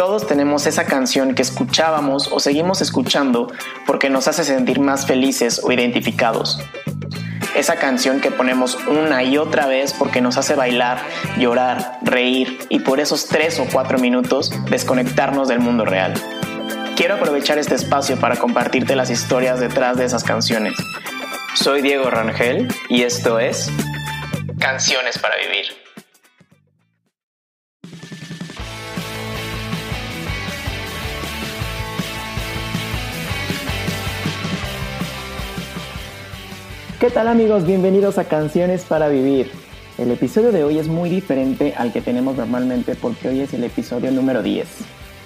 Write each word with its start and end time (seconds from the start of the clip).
Todos 0.00 0.26
tenemos 0.26 0.66
esa 0.66 0.86
canción 0.86 1.34
que 1.34 1.42
escuchábamos 1.42 2.32
o 2.32 2.40
seguimos 2.40 2.80
escuchando 2.80 3.52
porque 3.86 4.08
nos 4.08 4.28
hace 4.28 4.44
sentir 4.44 4.80
más 4.80 5.06
felices 5.06 5.60
o 5.62 5.70
identificados. 5.72 6.58
Esa 7.54 7.76
canción 7.76 8.20
que 8.20 8.30
ponemos 8.30 8.78
una 8.86 9.22
y 9.22 9.36
otra 9.36 9.66
vez 9.66 9.92
porque 9.92 10.22
nos 10.22 10.38
hace 10.38 10.54
bailar, 10.54 11.02
llorar, 11.38 11.98
reír 12.02 12.60
y 12.70 12.78
por 12.78 12.98
esos 12.98 13.26
tres 13.26 13.60
o 13.60 13.66
cuatro 13.70 13.98
minutos 13.98 14.50
desconectarnos 14.70 15.48
del 15.48 15.60
mundo 15.60 15.84
real. 15.84 16.14
Quiero 16.96 17.16
aprovechar 17.16 17.58
este 17.58 17.74
espacio 17.74 18.18
para 18.18 18.36
compartirte 18.36 18.96
las 18.96 19.10
historias 19.10 19.60
detrás 19.60 19.96
de 19.98 20.06
esas 20.06 20.24
canciones. 20.24 20.74
Soy 21.54 21.82
Diego 21.82 22.08
Rangel 22.10 22.68
y 22.88 23.02
esto 23.02 23.38
es 23.38 23.70
Canciones 24.58 25.18
para 25.18 25.36
Vivir. 25.36 25.79
¿Qué 37.00 37.08
tal 37.08 37.28
amigos? 37.28 37.64
Bienvenidos 37.64 38.18
a 38.18 38.24
Canciones 38.24 38.84
para 38.84 39.08
Vivir. 39.08 39.50
El 39.96 40.10
episodio 40.10 40.52
de 40.52 40.64
hoy 40.64 40.76
es 40.76 40.86
muy 40.86 41.08
diferente 41.08 41.72
al 41.74 41.94
que 41.94 42.02
tenemos 42.02 42.36
normalmente 42.36 42.94
porque 42.94 43.30
hoy 43.30 43.40
es 43.40 43.54
el 43.54 43.64
episodio 43.64 44.10
número 44.10 44.42
10. 44.42 44.68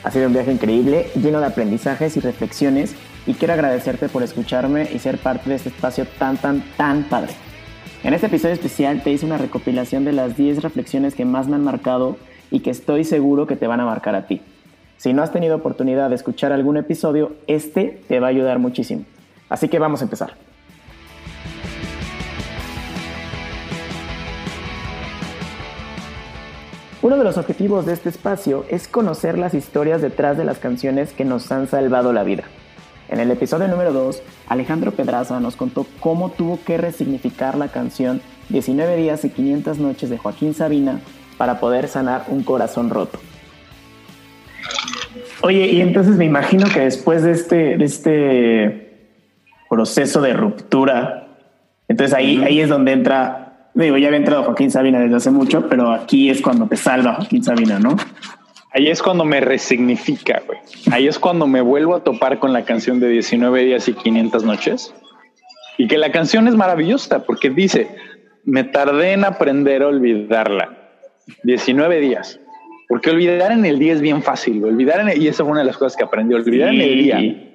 Ha 0.05 0.11
sido 0.13 0.29
un 0.29 0.35
viaje 0.35 0.53
increíble, 0.53 1.09
lleno 1.21 1.41
de 1.41 1.47
aprendizajes 1.47 2.17
y 2.17 2.21
reflexiones 2.21 2.95
y 3.27 3.35
quiero 3.35 3.55
agradecerte 3.55 4.09
por 4.09 4.23
escucharme 4.23 4.89
y 4.95 5.01
ser 5.01 5.19
parte 5.19 5.51
de 5.51 5.57
este 5.57 5.71
espacio 5.71 6.07
tan, 6.17 6.37
tan, 6.37 6.63
tan 6.77 7.09
padre. 7.09 7.33
En 8.05 8.15
este 8.15 8.29
episodio 8.29 8.55
especial 8.55 9.03
te 9.03 9.11
hice 9.11 9.27
una 9.27 9.39
recopilación 9.39 10.05
de 10.05 10.13
las 10.13 10.37
10 10.37 10.63
reflexiones 10.63 11.17
que 11.17 11.25
más 11.25 11.49
me 11.49 11.57
han 11.57 11.65
marcado 11.65 12.17
y 12.53 12.61
que 12.61 12.71
estoy 12.71 13.03
seguro 13.03 13.49
que 13.49 13.57
te 13.57 13.67
van 13.67 13.81
a 13.81 13.85
marcar 13.85 14.15
a 14.15 14.29
ti. 14.29 14.43
Si 14.97 15.13
no 15.13 15.25
has 15.25 15.33
tenido 15.33 15.57
oportunidad 15.57 16.09
de 16.11 16.15
escuchar 16.15 16.53
algún 16.53 16.77
episodio, 16.77 17.33
este 17.49 18.01
te 18.07 18.21
va 18.21 18.29
a 18.29 18.31
ayudar 18.31 18.61
muchísimo. 18.61 19.05
Así 19.49 19.69
que 19.69 19.81
vamos 19.81 20.03
a 20.03 20.05
empezar. 20.05 20.54
Uno 27.05 27.19
de 27.19 27.25
los 27.25 27.37
objetivos 27.37 27.85
de 27.85 27.93
este 27.93 28.09
espacio 28.09 28.65
es 28.71 28.89
conocer 28.89 29.37
las 29.37 29.53
historias 29.53 30.01
detrás 30.01 30.39
de 30.39 30.45
las 30.47 30.59
canciones 30.59 31.13
que 31.13 31.27
nos 31.27 31.53
han 31.53 31.67
salvado 31.67 32.15
la 32.15 32.25
vida. 32.25 32.45
En 33.11 33.21
el 33.21 33.31
episodio 33.31 33.69
número 33.69 33.93
2, 33.93 34.23
Alejandro 34.49 34.91
Pedraza 34.91 35.39
nos 35.39 35.55
contó 35.55 35.87
cómo 36.01 36.31
tuvo 36.31 36.59
que 36.65 36.79
resignificar 36.79 37.59
la 37.59 37.69
canción 37.69 38.23
19 38.49 38.97
días 38.97 39.23
y 39.27 39.29
500 39.29 39.79
noches 39.81 40.09
de 40.09 40.17
Joaquín 40.17 40.55
Sabina 40.55 41.01
para 41.37 41.61
poder 41.61 41.89
sanar 41.89 42.25
un 42.29 42.43
corazón 42.43 42.89
roto. 42.89 43.19
Oye, 45.43 45.67
y 45.67 45.83
entonces 45.83 46.17
me 46.17 46.25
imagino 46.25 46.69
que 46.73 46.81
después 46.81 47.23
de 47.23 47.33
este, 47.33 47.77
de 47.77 47.85
este 47.85 49.11
proceso 49.69 50.23
de 50.23 50.33
ruptura, 50.33 51.37
entonces 51.87 52.17
ahí, 52.17 52.43
ahí 52.43 52.61
es 52.61 52.71
donde 52.71 52.93
entra 52.93 53.44
Digo, 53.75 53.97
ya 53.99 54.07
había 54.07 54.19
entrado 54.19 54.45
Joaquín 54.45 54.71
Sabina 54.71 55.01
desde 55.01 55.17
hace 55.17 55.31
mucho, 55.31 55.69
pero 55.69 55.91
aquí 55.91 56.31
es 56.31 56.41
cuando 56.41 56.67
te 56.67 56.77
salva 56.77 57.15
Joaquín 57.15 57.43
Sabina, 57.43 57.81
¿no? 57.81 57.97
Ahí 58.71 58.89
es 58.89 59.03
cuando 59.03 59.25
me 59.25 59.41
resignifica, 59.41 60.43
güey. 60.47 60.59
Ahí 60.93 61.09
es 61.09 61.19
cuando 61.19 61.47
me 61.47 61.61
vuelvo 61.61 61.97
a 61.97 62.05
topar 62.05 62.39
con 62.39 62.53
la 62.53 62.65
canción 62.65 63.01
de 63.01 63.09
19 63.09 63.65
días 63.65 63.89
y 63.89 63.95
500 63.95 64.45
noches. 64.45 64.95
Y 65.77 65.89
que 65.89 65.99
la 65.99 66.13
canción 66.13 66.47
es 66.47 66.55
maravillosa 66.55 67.25
porque 67.25 67.51
dice, 67.51 67.89
me 68.45 68.63
tardé 68.63 69.13
en 69.13 69.25
aprender 69.25 69.83
a 69.83 69.89
olvidarla. 69.89 70.79
19 71.43 72.01
días. 72.01 72.41
Porque 72.89 73.11
olvidar 73.11 73.51
en 73.51 73.65
el 73.65 73.79
día 73.79 73.93
es 73.93 74.01
bien 74.01 74.23
fácil, 74.23 74.63
olvidar 74.65 75.01
en 75.01 75.09
el, 75.09 75.23
y 75.23 75.29
esa 75.29 75.43
fue 75.43 75.53
una 75.53 75.61
de 75.61 75.67
las 75.67 75.77
cosas 75.77 75.97
que 75.97 76.05
aprendí, 76.05 76.35
olvidar 76.35 76.69
en 76.69 76.81
el 76.81 76.99
día 77.03 77.51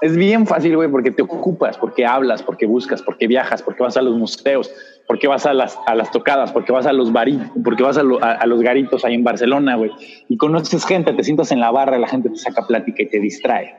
es 0.00 0.16
bien 0.16 0.46
fácil, 0.46 0.76
güey, 0.76 0.90
porque 0.90 1.10
te 1.10 1.22
ocupas, 1.22 1.78
porque 1.78 2.04
hablas, 2.04 2.42
porque 2.42 2.66
buscas, 2.66 3.02
porque 3.02 3.26
viajas, 3.26 3.62
porque 3.62 3.82
vas 3.82 3.96
a 3.96 4.02
los 4.02 4.16
museos, 4.16 4.70
porque 5.06 5.28
vas 5.28 5.46
a 5.46 5.54
las, 5.54 5.78
a 5.86 5.94
las 5.94 6.10
tocadas, 6.10 6.52
porque 6.52 6.72
vas 6.72 6.86
a 6.86 6.92
los 6.92 7.12
baritos, 7.12 7.50
porque 7.62 7.82
vas 7.82 7.96
a, 7.96 8.02
los 8.02 8.62
garitos 8.62 9.04
ahí 9.04 9.14
en 9.14 9.24
Barcelona, 9.24 9.76
güey, 9.76 9.90
y 10.28 10.36
conoces 10.36 10.84
gente, 10.84 11.12
te 11.12 11.22
sientas 11.22 11.52
en 11.52 11.60
la 11.60 11.70
barra, 11.70 11.98
la 11.98 12.08
gente 12.08 12.28
te 12.28 12.36
saca 12.36 12.66
plática 12.66 13.02
y 13.02 13.08
te 13.08 13.20
distrae. 13.20 13.76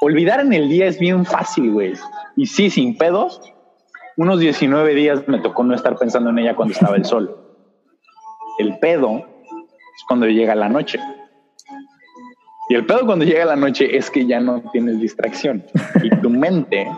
Olvidar 0.00 0.40
en 0.40 0.52
el 0.52 0.68
día 0.68 0.86
es 0.86 0.98
bien 0.98 1.24
fácil, 1.24 1.72
güey. 1.72 1.94
Y 2.36 2.46
sí, 2.46 2.68
sin 2.68 2.98
pedos, 2.98 3.40
unos 4.16 4.38
19 4.38 4.94
días 4.94 5.26
me 5.26 5.40
tocó 5.40 5.64
no 5.64 5.74
estar 5.74 5.96
pensando 5.96 6.30
en 6.30 6.38
ella 6.38 6.54
cuando 6.54 6.74
estaba 6.74 6.96
el 6.96 7.04
sol. 7.04 7.34
El 8.58 8.78
pedo 8.78 9.16
es 9.16 10.04
cuando 10.06 10.26
llega 10.26 10.54
la 10.54 10.68
noche. 10.68 11.00
Y 12.68 12.74
el 12.74 12.84
pedo 12.84 13.06
cuando 13.06 13.24
llega 13.24 13.44
la 13.44 13.56
noche 13.56 13.96
es 13.96 14.10
que 14.10 14.26
ya 14.26 14.40
no 14.40 14.62
tienes 14.72 15.00
distracción 15.00 15.64
y 16.02 16.10
tu 16.20 16.30
mente 16.30 16.88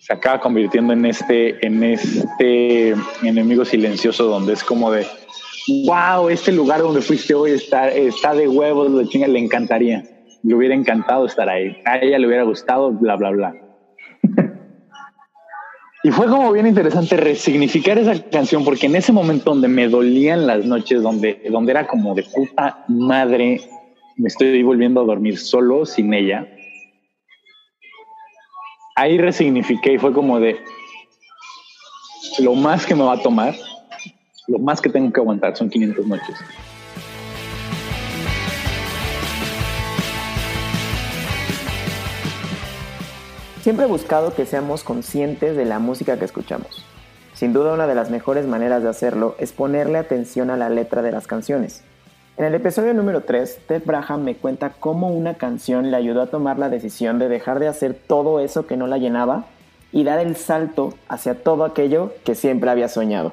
se 0.00 0.12
acaba 0.12 0.40
convirtiendo 0.40 0.92
en 0.92 1.04
este, 1.04 1.64
en 1.66 1.82
este 1.82 2.94
enemigo 3.22 3.64
silencioso 3.64 4.24
donde 4.24 4.54
es 4.54 4.64
como 4.64 4.90
de, 4.90 5.06
wow, 5.84 6.30
este 6.30 6.52
lugar 6.52 6.80
donde 6.80 7.02
fuiste 7.02 7.34
hoy 7.34 7.50
está, 7.50 7.90
está 7.90 8.34
de 8.34 8.48
huevos, 8.48 8.96
de 8.96 9.06
chinga, 9.06 9.28
le 9.28 9.38
encantaría. 9.38 10.04
Le 10.42 10.54
hubiera 10.54 10.74
encantado 10.74 11.26
estar 11.26 11.48
ahí. 11.48 11.76
A 11.84 11.98
ella 11.98 12.18
le 12.18 12.26
hubiera 12.26 12.44
gustado, 12.44 12.92
bla, 12.92 13.16
bla, 13.16 13.30
bla. 13.30 13.54
Y 16.04 16.12
fue 16.12 16.28
como 16.28 16.52
bien 16.52 16.66
interesante 16.68 17.16
resignificar 17.16 17.98
esa 17.98 18.22
canción 18.30 18.64
porque 18.64 18.86
en 18.86 18.94
ese 18.94 19.12
momento 19.12 19.50
donde 19.50 19.66
me 19.66 19.88
dolían 19.88 20.46
las 20.46 20.64
noches, 20.64 21.02
donde, 21.02 21.42
donde 21.50 21.72
era 21.72 21.88
como 21.88 22.14
de 22.14 22.22
puta 22.22 22.84
madre, 22.86 23.60
me 24.18 24.26
estoy 24.26 24.62
volviendo 24.64 25.00
a 25.00 25.04
dormir 25.04 25.38
solo, 25.38 25.86
sin 25.86 26.12
ella. 26.12 26.46
Ahí 28.96 29.16
resignifiqué 29.16 29.92
y 29.92 29.98
fue 29.98 30.12
como 30.12 30.40
de 30.40 30.58
lo 32.40 32.54
más 32.54 32.84
que 32.84 32.96
me 32.96 33.04
va 33.04 33.12
a 33.12 33.22
tomar, 33.22 33.54
lo 34.48 34.58
más 34.58 34.80
que 34.80 34.90
tengo 34.90 35.12
que 35.12 35.20
aguantar 35.20 35.56
son 35.56 35.70
500 35.70 36.06
noches. 36.06 36.36
Siempre 43.62 43.84
he 43.84 43.88
buscado 43.88 44.34
que 44.34 44.46
seamos 44.46 44.82
conscientes 44.82 45.56
de 45.56 45.64
la 45.64 45.78
música 45.78 46.18
que 46.18 46.24
escuchamos. 46.24 46.84
Sin 47.34 47.52
duda 47.52 47.74
una 47.74 47.86
de 47.86 47.94
las 47.94 48.10
mejores 48.10 48.46
maneras 48.46 48.82
de 48.82 48.88
hacerlo 48.88 49.36
es 49.38 49.52
ponerle 49.52 49.98
atención 49.98 50.50
a 50.50 50.56
la 50.56 50.70
letra 50.70 51.02
de 51.02 51.12
las 51.12 51.28
canciones. 51.28 51.84
En 52.38 52.44
el 52.44 52.54
episodio 52.54 52.94
número 52.94 53.22
3, 53.24 53.62
Ted 53.66 53.82
Braham 53.84 54.22
me 54.22 54.36
cuenta 54.36 54.70
cómo 54.70 55.08
una 55.08 55.34
canción 55.34 55.90
le 55.90 55.96
ayudó 55.96 56.22
a 56.22 56.28
tomar 56.28 56.56
la 56.56 56.68
decisión 56.68 57.18
de 57.18 57.28
dejar 57.28 57.58
de 57.58 57.66
hacer 57.66 57.94
todo 57.94 58.38
eso 58.38 58.64
que 58.64 58.76
no 58.76 58.86
la 58.86 58.96
llenaba 58.96 59.46
y 59.90 60.04
dar 60.04 60.20
el 60.20 60.36
salto 60.36 60.94
hacia 61.08 61.42
todo 61.42 61.64
aquello 61.64 62.14
que 62.24 62.36
siempre 62.36 62.70
había 62.70 62.86
soñado. 62.86 63.32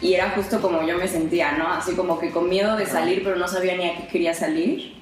Y 0.00 0.14
era 0.14 0.30
justo 0.30 0.62
como 0.62 0.80
yo 0.80 0.96
me 0.96 1.06
sentía, 1.06 1.58
¿no? 1.58 1.68
Así 1.68 1.94
como 1.94 2.18
que 2.18 2.30
con 2.30 2.48
miedo 2.48 2.76
de 2.76 2.86
salir, 2.86 3.22
pero 3.22 3.36
no 3.36 3.46
sabía 3.46 3.76
ni 3.76 3.90
a 3.90 3.96
qué 3.98 4.06
quería 4.06 4.32
salir. 4.32 4.98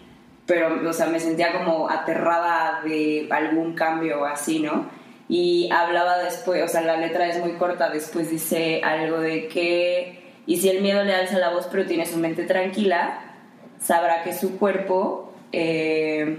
Pero, 0.47 0.91
o 0.91 0.93
sea, 0.93 1.07
me 1.07 1.21
sentía 1.21 1.53
como 1.53 1.89
aterrada 1.89 2.81
de 2.83 3.29
algún 3.31 3.75
cambio 3.75 4.25
así, 4.25 4.59
¿no? 4.59 4.98
Y 5.29 5.69
hablaba 5.71 6.19
después, 6.19 6.63
o 6.63 6.69
sea, 6.69 6.81
la 6.81 6.97
letra 6.97 7.27
es 7.27 7.39
muy 7.39 7.53
corta, 7.53 7.91
después 7.91 8.31
dice 8.31 8.81
algo 8.83 9.21
de 9.21 9.49
que, 9.49 10.23
y 10.47 10.57
si 10.57 10.71
el 10.71 10.81
miedo 10.81 11.05
le 11.05 11.15
alza 11.15 11.39
la 11.39 11.51
voz 11.51 11.69
pero 11.71 11.85
tiene 11.87 12.07
su 12.07 12.17
mente 12.17 12.45
tranquila, 12.45 13.21
sabrá 13.79 14.23
que 14.23 14.33
su 14.33 14.59
cuerpo, 14.59 15.33
eh, 15.53 16.39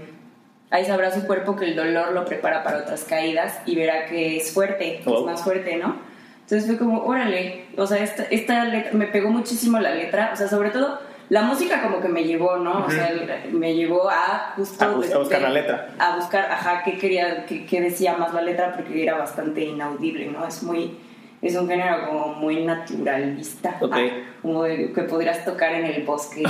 ahí 0.70 0.84
sabrá 0.84 1.12
su 1.12 1.24
cuerpo 1.26 1.54
que 1.54 1.66
el 1.66 1.76
dolor 1.76 2.12
lo 2.12 2.24
prepara 2.24 2.64
para 2.64 2.78
otras 2.78 3.04
caídas 3.04 3.60
y 3.64 3.76
verá 3.76 4.06
que 4.06 4.36
es 4.36 4.52
fuerte, 4.52 4.98
es 4.98 5.06
oh. 5.06 5.24
más 5.24 5.42
fuerte, 5.42 5.76
¿no? 5.76 5.96
Entonces 6.40 6.66
fue 6.66 6.78
como, 6.78 7.04
órale, 7.04 7.66
o 7.76 7.86
sea, 7.86 8.02
esta, 8.02 8.24
esta 8.24 8.64
letra, 8.64 8.90
me 8.92 9.06
pegó 9.06 9.30
muchísimo 9.30 9.78
la 9.78 9.94
letra, 9.94 10.30
o 10.32 10.36
sea, 10.36 10.48
sobre 10.48 10.70
todo 10.70 10.98
la 11.30 11.42
música 11.42 11.80
como 11.80 12.00
que 12.00 12.08
me 12.08 12.24
llevó, 12.24 12.56
¿no? 12.56 12.86
O 12.86 12.90
sea, 12.90 13.12
me 13.52 13.74
llevó 13.74 14.10
a 14.10 14.52
justo... 14.56 14.84
A, 14.84 14.88
buscar, 14.88 15.40
la 15.40 15.50
letra. 15.50 15.88
A 15.96 16.16
buscar, 16.16 16.50
ajá, 16.50 16.82
qué 16.84 16.98
quería, 16.98 17.46
qué, 17.46 17.80
decía 17.80 18.16
más 18.16 18.34
la 18.34 18.42
letra, 18.42 18.72
porque 18.74 19.00
era 19.00 19.16
bastante 19.16 19.64
inaudible, 19.64 20.26
¿no? 20.26 20.44
Es 20.46 20.62
muy... 20.64 20.98
Es 21.40 21.56
un 21.56 21.68
género 21.68 22.06
como 22.06 22.34
muy 22.34 22.64
naturalista. 22.64 23.78
Ok. 23.80 23.96
como 24.42 24.64
que 24.64 25.06
podrías 25.08 25.44
tocar 25.44 25.72
en 25.72 25.86
el 25.86 26.02
bosque, 26.02 26.42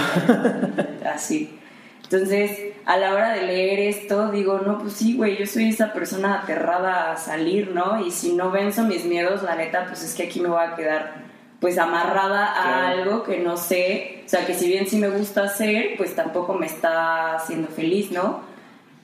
así. 1.14 1.56
Entonces, 2.02 2.72
a 2.86 2.96
la 2.96 3.12
hora 3.12 3.34
de 3.34 3.42
leer 3.42 3.80
esto, 3.80 4.32
digo, 4.32 4.60
no, 4.66 4.78
pues 4.78 4.94
sí, 4.94 5.14
güey, 5.14 5.36
yo 5.36 5.46
soy 5.46 5.68
esa 5.68 5.92
persona 5.92 6.40
aterrada 6.40 7.12
a 7.12 7.16
salir, 7.18 7.70
¿no? 7.72 8.04
Y 8.04 8.10
si 8.10 8.32
no 8.32 8.50
venzo 8.50 8.82
mis 8.82 9.04
miedos, 9.04 9.42
la 9.42 9.54
neta, 9.54 9.84
pues 9.86 10.02
es 10.02 10.14
que 10.14 10.24
aquí 10.24 10.40
me 10.40 10.48
voy 10.48 10.64
a 10.64 10.74
quedar 10.74 11.29
pues 11.60 11.76
amarrada 11.78 12.46
a 12.46 12.88
algo 12.88 13.22
que 13.22 13.38
no 13.38 13.56
sé, 13.56 14.22
o 14.24 14.28
sea, 14.28 14.46
que 14.46 14.54
si 14.54 14.66
bien 14.66 14.86
sí 14.86 14.96
me 14.96 15.10
gusta 15.10 15.44
hacer, 15.44 15.94
pues 15.96 16.14
tampoco 16.14 16.54
me 16.54 16.66
está 16.66 17.36
haciendo 17.36 17.68
feliz, 17.68 18.10
¿no? 18.10 18.40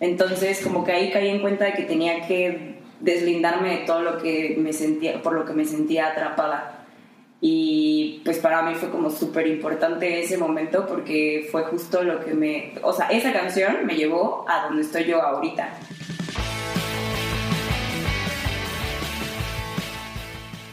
Entonces, 0.01 0.61
como 0.63 0.85
que 0.85 0.93
ahí 0.93 1.11
caí 1.11 1.29
en 1.29 1.41
cuenta 1.41 1.67
de 1.67 1.75
que 1.75 1.83
tenía 1.83 2.27
que 2.27 2.77
deslindarme 3.01 3.71
de 3.71 3.77
todo 3.85 4.01
lo 4.01 4.19
que 4.19 4.57
me 4.59 4.73
sentía, 4.73 5.23
por 5.23 5.35
lo 5.35 5.45
que 5.45 5.53
me 5.53 5.65
sentía 5.65 6.09
atrapada. 6.09 6.85
Y 7.41 8.23
pues 8.25 8.39
para 8.39 8.63
mí 8.63 8.75
fue 8.75 8.91
como 8.91 9.11
súper 9.11 9.47
importante 9.47 10.21
ese 10.21 10.39
momento 10.39 10.87
porque 10.87 11.47
fue 11.53 11.65
justo 11.65 12.03
lo 12.03 12.25
que 12.25 12.33
me, 12.33 12.73
o 12.83 12.93
sea, 12.95 13.09
esa 13.09 13.33
canción 13.33 13.85
me 13.85 13.95
llevó 13.95 14.47
a 14.49 14.65
donde 14.67 14.83
estoy 14.83 15.05
yo 15.05 15.21
ahorita. 15.21 15.69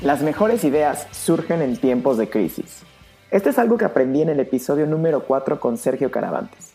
Las 0.03 0.21
mejores 0.21 0.65
ideas 0.65 1.07
surgen 1.11 1.61
en 1.61 1.77
tiempos 1.77 2.17
de 2.17 2.29
crisis. 2.29 2.83
Esto 3.31 3.49
es 3.49 3.57
algo 3.57 3.77
que 3.77 3.85
aprendí 3.85 4.21
en 4.21 4.27
el 4.27 4.41
episodio 4.41 4.85
número 4.85 5.23
4 5.23 5.61
con 5.61 5.77
Sergio 5.77 6.11
Caravantes. 6.11 6.73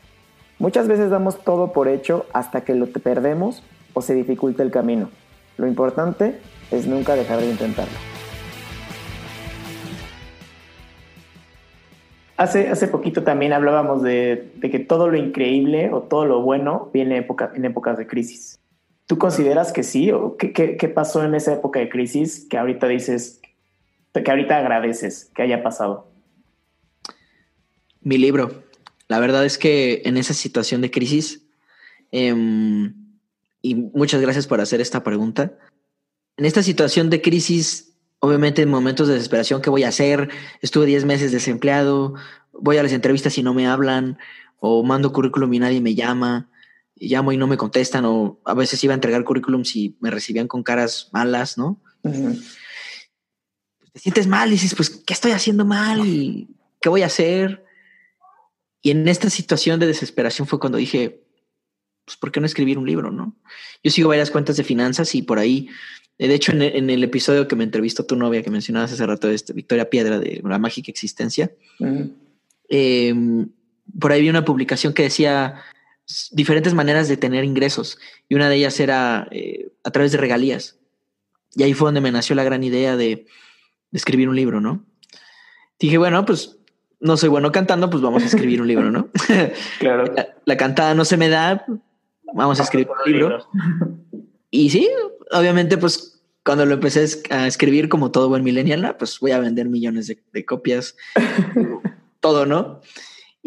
Muchas 0.59 0.89
veces 0.89 1.11
damos 1.11 1.45
todo 1.45 1.75
por 1.75 1.89
hecho 1.89 2.25
hasta 2.33 2.63
que 2.63 2.75
lo 2.75 2.87
perdemos 2.87 3.63
o 3.93 4.01
se 4.01 4.15
dificulta 4.15 4.63
el 4.63 4.71
camino. 4.71 5.11
Lo 5.59 5.67
importante 5.67 6.39
es 6.71 6.87
nunca 6.87 7.17
dejar 7.17 7.41
de 7.41 7.51
intentarlo. 7.51 7.93
Hace, 12.39 12.71
hace 12.71 12.89
poquito 12.89 13.25
también 13.25 13.53
hablábamos 13.53 14.03
de, 14.03 14.53
que 14.59 14.79
todo 14.79 15.07
lo 15.07 15.19
increíble 15.19 15.91
o 15.93 16.01
todo 16.01 16.25
lo 16.25 16.41
bueno 16.41 16.89
viene 16.95 17.27
en 17.55 17.65
épocas 17.67 17.99
de 17.99 18.07
crisis. 18.07 18.59
¿Tú 19.09 19.17
consideras 19.17 19.73
que 19.73 19.85
sí? 19.85 20.13
¿O 20.13 20.37
qué, 20.37 20.53
qué, 20.53 20.89
pasó 20.89 21.25
en 21.25 21.35
esa 21.35 21.55
época 21.55 21.81
de 21.81 21.89
crisis 21.89 22.47
que 22.49 22.59
ahorita 22.59 22.87
dices, 22.89 23.41
que 24.13 24.31
ahorita 24.31 24.59
agradeces 24.59 25.31
que 25.35 25.41
haya 25.41 25.63
pasado? 25.63 26.13
Mi 28.03 28.19
libro. 28.19 28.65
La 29.09 29.19
verdad 29.19 29.47
es 29.47 29.57
que 29.57 30.03
en 30.05 30.19
esa 30.19 30.35
situación 30.35 30.83
de 30.83 30.91
crisis, 30.91 31.43
em, 32.13 32.95
y 33.63 33.75
muchas 33.77 34.21
gracias 34.21 34.47
por 34.47 34.61
hacer 34.61 34.83
esta 34.83 35.03
pregunta, 35.03 35.55
en 36.37 36.45
esta 36.45 36.63
situación 36.63 37.09
de 37.09 37.23
crisis 37.23 37.97
obviamente 38.21 38.61
en 38.61 38.69
momentos 38.69 39.09
de 39.09 39.15
desesperación, 39.15 39.63
¿qué 39.63 39.71
voy 39.71 39.85
a 39.85 39.89
hacer? 39.89 40.29
Estuve 40.61 40.85
10 40.85 41.07
meses 41.07 41.33
desempleado, 41.33 42.13
voy 42.53 42.77
a 42.77 42.83
las 42.83 42.93
entrevistas 42.93 43.39
y 43.39 43.43
no 43.43 43.55
me 43.55 43.67
hablan, 43.67 44.19
o 44.61 44.83
mando 44.83 45.15
currículum 45.15 45.55
y 45.55 45.61
nadie 45.61 45.81
me 45.81 45.95
llama, 45.95 46.51
llamo 47.01 47.33
y 47.33 47.37
no 47.37 47.47
me 47.47 47.57
contestan, 47.57 48.05
o 48.05 48.41
a 48.45 48.55
veces 48.55 48.83
iba 48.85 48.95
a 48.95 48.97
entregar 48.97 49.25
currículum 49.25 49.63
y 49.75 49.97
me 50.01 50.11
recibían 50.11 50.49
con 50.49 50.63
caras 50.63 51.11
malas, 51.13 51.59
¿no? 51.59 51.83
Pues 52.03 52.41
te 53.93 53.99
sientes 54.01 54.27
mal, 54.27 54.49
y 54.49 54.53
dices, 54.53 54.75
pues, 54.75 54.91
¿qué 54.91 55.13
estoy 55.13 55.33
haciendo 55.33 55.65
mal? 55.65 56.07
¿Y 56.07 56.49
qué 56.81 56.89
voy 56.89 57.03
a 57.03 57.07
hacer? 57.07 57.65
Y 58.83 58.91
en 58.91 59.07
esta 59.09 59.31
situación 59.31 59.81
de 59.81 59.87
desesperación 59.87 60.47
fue 60.47 60.61
cuando 60.61 60.79
dije, 60.79 61.25
pues, 62.05 62.17
¿por 62.17 62.31
qué 62.31 62.41
no 62.41 62.47
escribir 62.47 62.79
un 62.79 62.87
libro, 62.87 63.11
no? 63.11 63.37
Yo 63.83 63.91
sigo 63.91 64.09
varias 64.09 64.31
cuentas 64.31 64.57
de 64.57 64.65
finanzas 64.65 65.15
y 65.15 65.23
por 65.23 65.39
ahí 65.39 65.69
de 66.19 66.35
hecho, 66.35 66.51
en, 66.53 66.91
el 66.91 67.05
episodio 67.05 67.47
que 67.47 67.55
me 67.55 67.63
entrevistó 67.63 68.05
tu 68.05 68.17
novia 68.17 68.43
que 68.43 68.51
mencionabas 68.51 68.93
hace 68.93 69.07
rato, 69.07 69.31
este, 69.31 69.53
Victoria 69.53 69.89
Piedra 69.89 70.19
de 70.19 70.43
La 70.45 70.59
Mágica 70.59 70.91
Existencia, 70.91 71.53
em, 72.69 73.49
por 73.99 74.11
ahí 74.11 74.23
vi 74.23 74.29
una 74.29 74.45
publicación 74.45 74.93
que 74.93 75.05
decía 75.05 75.63
diferentes 76.33 76.75
maneras 76.75 77.09
de 77.09 77.17
tener 77.17 77.45
ingresos 77.45 77.99
y 78.29 78.35
una 78.35 78.49
de 78.49 78.57
ellas 78.57 78.81
era 78.81 79.29
eh, 79.31 79.71
a 79.85 79.91
través 79.91 80.13
de 80.13 80.19
regalías. 80.19 80.79
Y 81.55 81.63
ahí 81.63 81.75
fue 81.75 81.89
donde 81.89 82.01
me 82.01 82.13
nació 82.13 82.35
la 82.37 82.45
gran 82.45 82.63
idea 82.63 82.97
de, 82.97 83.27
escribir 83.93 84.29
un 84.29 84.37
libro, 84.37 84.61
¿no? 84.61 84.85
Dije, 85.79 85.97
bueno, 85.97 86.25
pues 86.27 86.59
no 87.01 87.17
soy 87.17 87.31
bueno 87.31 87.51
cantando, 87.53 87.89
pues 87.89 88.03
vamos 88.03 88.23
a 88.23 88.27
escribir 88.27 88.61
un 88.61 88.69
libro, 88.69 88.91
¿no? 88.91 89.09
claro. 89.79 90.13
La, 90.45 90.57
cantada 90.59 90.95
no 90.95 91.07
se 91.07 91.17
me 91.17 91.31
da, 91.31 91.65
vamos 92.35 92.61
a 92.61 92.65
escribir 92.65 92.89
un 93.05 93.13
libro. 93.13 93.49
Y 94.51 94.71
sí, 94.71 94.89
obviamente, 95.31 95.77
pues 95.77 96.23
cuando 96.43 96.65
lo 96.65 96.73
empecé 96.73 97.07
a 97.29 97.47
escribir 97.47 97.91
como 97.91 98.11
todo 98.11 98.31
buen 98.31 98.43
millennial, 98.43 98.97
pues 98.99 99.21
voy 99.21 99.33
a 99.33 99.39
vender 99.39 99.69
millones 99.69 100.07
de, 100.07 100.47
copias, 100.47 100.97
todo, 102.21 102.47
¿no? 102.47 102.81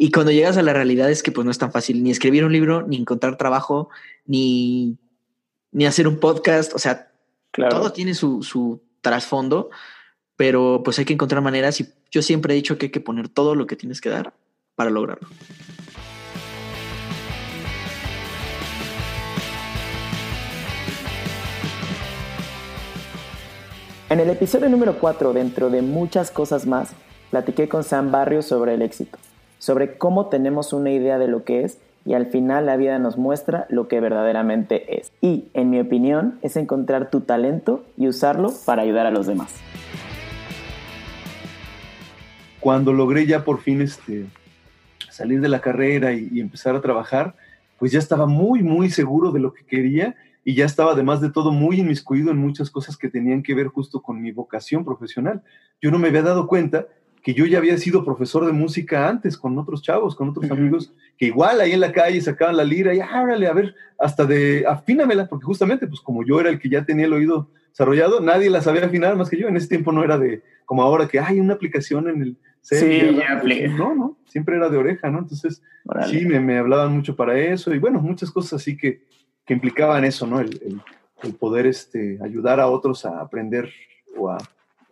Y 0.03 0.09
cuando 0.09 0.31
llegas 0.31 0.57
a 0.57 0.63
la 0.63 0.73
realidad 0.73 1.11
es 1.11 1.21
que 1.21 1.31
pues 1.31 1.45
no 1.45 1.51
es 1.51 1.59
tan 1.59 1.71
fácil 1.71 2.01
ni 2.01 2.09
escribir 2.09 2.43
un 2.43 2.51
libro, 2.51 2.81
ni 2.81 2.97
encontrar 2.97 3.37
trabajo, 3.37 3.89
ni, 4.25 4.97
ni 5.71 5.85
hacer 5.85 6.07
un 6.07 6.19
podcast, 6.19 6.73
o 6.73 6.79
sea, 6.79 7.11
todo 7.69 7.91
tiene 7.91 8.15
su, 8.15 8.41
su 8.41 8.81
trasfondo, 9.01 9.69
pero 10.35 10.81
pues 10.83 10.97
hay 10.97 11.05
que 11.05 11.13
encontrar 11.13 11.43
maneras 11.43 11.79
y 11.81 11.93
yo 12.09 12.23
siempre 12.23 12.51
he 12.51 12.55
dicho 12.55 12.79
que 12.79 12.87
hay 12.87 12.91
que 12.91 12.99
poner 12.99 13.29
todo 13.29 13.53
lo 13.53 13.67
que 13.67 13.75
tienes 13.75 14.01
que 14.01 14.09
dar 14.09 14.33
para 14.73 14.89
lograrlo. 14.89 15.27
En 24.09 24.19
el 24.19 24.31
episodio 24.31 24.67
número 24.67 24.97
4, 24.97 25.31
dentro 25.33 25.69
de 25.69 25.83
muchas 25.83 26.31
cosas 26.31 26.65
más, 26.65 26.89
platiqué 27.29 27.69
con 27.69 27.83
Sam 27.83 28.11
Barrios 28.11 28.47
sobre 28.47 28.73
el 28.73 28.81
éxito, 28.81 29.19
sobre 29.61 29.95
cómo 29.95 30.25
tenemos 30.25 30.73
una 30.73 30.89
idea 30.89 31.19
de 31.19 31.27
lo 31.27 31.43
que 31.43 31.63
es 31.63 31.77
y 32.03 32.15
al 32.15 32.25
final 32.25 32.65
la 32.65 32.77
vida 32.77 32.97
nos 32.97 33.19
muestra 33.19 33.67
lo 33.69 33.87
que 33.87 33.99
verdaderamente 33.99 34.99
es. 34.99 35.11
Y, 35.21 35.49
en 35.53 35.69
mi 35.69 35.79
opinión, 35.79 36.39
es 36.41 36.57
encontrar 36.57 37.11
tu 37.11 37.21
talento 37.21 37.85
y 37.95 38.07
usarlo 38.07 38.51
para 38.65 38.81
ayudar 38.81 39.05
a 39.05 39.11
los 39.11 39.27
demás. 39.27 39.53
Cuando 42.59 42.91
logré 42.91 43.27
ya 43.27 43.43
por 43.43 43.59
fin 43.59 43.81
este, 43.81 44.25
salir 45.11 45.41
de 45.41 45.49
la 45.49 45.61
carrera 45.61 46.11
y, 46.13 46.27
y 46.31 46.39
empezar 46.39 46.75
a 46.75 46.81
trabajar, 46.81 47.35
pues 47.77 47.91
ya 47.91 47.99
estaba 47.99 48.25
muy, 48.25 48.63
muy 48.63 48.89
seguro 48.89 49.31
de 49.31 49.41
lo 49.41 49.53
que 49.53 49.63
quería 49.63 50.15
y 50.43 50.55
ya 50.55 50.65
estaba 50.65 50.93
además 50.93 51.21
de 51.21 51.29
todo 51.29 51.51
muy 51.51 51.81
inmiscuido 51.81 52.31
en 52.31 52.37
muchas 52.37 52.71
cosas 52.71 52.97
que 52.97 53.09
tenían 53.09 53.43
que 53.43 53.53
ver 53.53 53.67
justo 53.67 54.01
con 54.01 54.23
mi 54.23 54.31
vocación 54.31 54.83
profesional. 54.83 55.43
Yo 55.79 55.91
no 55.91 55.99
me 55.99 56.07
había 56.07 56.23
dado 56.23 56.47
cuenta 56.47 56.87
que 57.21 57.33
yo 57.33 57.45
ya 57.45 57.59
había 57.59 57.77
sido 57.77 58.03
profesor 58.03 58.45
de 58.45 58.51
música 58.51 59.07
antes 59.07 59.37
con 59.37 59.57
otros 59.57 59.81
chavos, 59.81 60.15
con 60.15 60.29
otros 60.29 60.49
amigos, 60.49 60.93
que 61.17 61.27
igual 61.27 61.61
ahí 61.61 61.71
en 61.71 61.79
la 61.79 61.91
calle 61.91 62.19
sacaban 62.19 62.57
la 62.57 62.63
lira 62.63 62.93
y 62.95 62.99
ábrale, 62.99 63.47
a 63.47 63.53
ver, 63.53 63.75
hasta 63.99 64.25
de 64.25 64.65
afínamela, 64.67 65.27
porque 65.27 65.45
justamente, 65.45 65.87
pues 65.87 66.01
como 66.01 66.25
yo 66.25 66.39
era 66.39 66.49
el 66.49 66.59
que 66.59 66.69
ya 66.69 66.83
tenía 66.83 67.05
el 67.05 67.13
oído 67.13 67.49
desarrollado, 67.69 68.21
nadie 68.21 68.49
la 68.49 68.61
sabía 68.61 68.85
afinar 68.85 69.15
más 69.15 69.29
que 69.29 69.37
yo. 69.37 69.47
En 69.47 69.55
ese 69.55 69.67
tiempo 69.67 69.91
no 69.91 70.03
era 70.03 70.17
de, 70.17 70.41
como 70.65 70.81
ahora 70.81 71.07
que 71.07 71.19
hay 71.19 71.39
una 71.39 71.53
aplicación 71.53 72.09
en 72.09 72.21
el... 72.21 72.37
Sí, 72.61 73.15
ya 73.15 73.41
No, 73.75 73.95
no, 73.95 74.17
siempre 74.25 74.55
era 74.55 74.69
de 74.69 74.77
oreja, 74.77 75.09
¿no? 75.09 75.19
Entonces, 75.19 75.63
sí, 76.09 76.25
me, 76.25 76.39
me 76.39 76.57
hablaban 76.57 76.91
mucho 76.91 77.15
para 77.15 77.37
eso 77.39 77.73
y 77.73 77.79
bueno, 77.79 77.99
muchas 77.99 78.29
cosas 78.29 78.61
así 78.61 78.77
que, 78.77 79.01
que 79.45 79.53
implicaban 79.53 80.05
eso, 80.05 80.27
¿no? 80.27 80.39
El, 80.39 80.81
el, 81.23 81.33
poder 81.35 81.67
este, 81.67 82.19
ayudar 82.23 82.59
a 82.59 82.67
otros 82.67 83.05
a 83.05 83.19
aprender 83.19 83.71
o 84.17 84.29
a, 84.29 84.37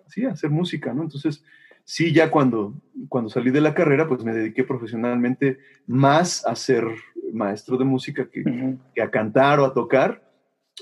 sí, 0.07 0.25
a 0.25 0.31
hacer 0.31 0.49
música, 0.49 0.93
¿no? 0.93 1.03
Entonces, 1.03 1.43
sí, 1.89 2.13
ya 2.13 2.29
cuando, 2.29 2.75
cuando 3.07 3.31
salí 3.31 3.49
de 3.49 3.61
la 3.61 3.73
carrera, 3.73 4.07
pues 4.07 4.23
me 4.23 4.31
dediqué 4.31 4.63
profesionalmente 4.63 5.57
más 5.87 6.45
a 6.45 6.55
ser 6.55 6.85
maestro 7.33 7.77
de 7.77 7.83
música 7.83 8.29
que, 8.29 8.43
que 8.93 9.01
a 9.01 9.09
cantar 9.09 9.59
o 9.59 9.65
a 9.65 9.73
tocar. 9.73 10.21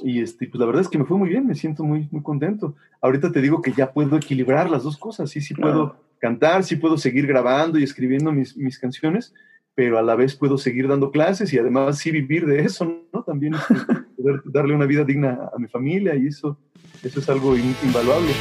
Y 0.03 0.19
este, 0.19 0.47
pues 0.47 0.59
la 0.59 0.65
verdad 0.65 0.81
es 0.81 0.89
que 0.89 0.97
me 0.97 1.05
fue 1.05 1.17
muy 1.17 1.29
bien, 1.29 1.47
me 1.47 1.55
siento 1.55 1.85
muy, 1.85 2.09
muy 2.11 2.21
contento. 2.21 2.75
Ahorita 2.99 3.31
te 3.31 3.41
digo 3.41 3.61
que 3.61 3.71
ya 3.71 3.93
puedo 3.93 4.17
equilibrar 4.17 4.69
las 4.69 4.83
dos 4.83 4.97
cosas, 4.97 5.29
sí, 5.29 5.39
sí 5.39 5.53
puedo 5.53 5.95
cantar, 6.19 6.65
sí 6.65 6.75
puedo 6.75 6.97
seguir 6.97 7.25
grabando 7.25 7.79
y 7.79 7.83
escribiendo 7.83 8.33
mis, 8.33 8.57
mis 8.57 8.77
canciones, 8.77 9.33
pero 9.75 9.97
a 9.97 10.01
la 10.01 10.15
vez 10.15 10.35
puedo 10.35 10.57
seguir 10.57 10.89
dando 10.89 11.11
clases 11.11 11.53
y 11.53 11.57
además 11.57 11.99
sí 11.99 12.11
vivir 12.11 12.45
de 12.45 12.65
eso, 12.65 13.01
¿no? 13.13 13.23
También 13.23 13.53
este, 13.53 13.75
poder 14.17 14.41
darle 14.43 14.75
una 14.75 14.85
vida 14.85 15.05
digna 15.05 15.49
a 15.55 15.57
mi 15.57 15.69
familia 15.69 16.15
y 16.15 16.27
eso, 16.27 16.59
eso 17.01 17.21
es 17.21 17.29
algo 17.29 17.55
invaluable. 17.55 18.33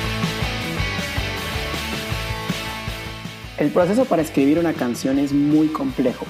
El 3.58 3.70
proceso 3.70 4.04
para 4.04 4.20
escribir 4.20 4.58
una 4.58 4.74
canción 4.74 5.18
es 5.18 5.32
muy 5.32 5.68
complejo, 5.68 6.26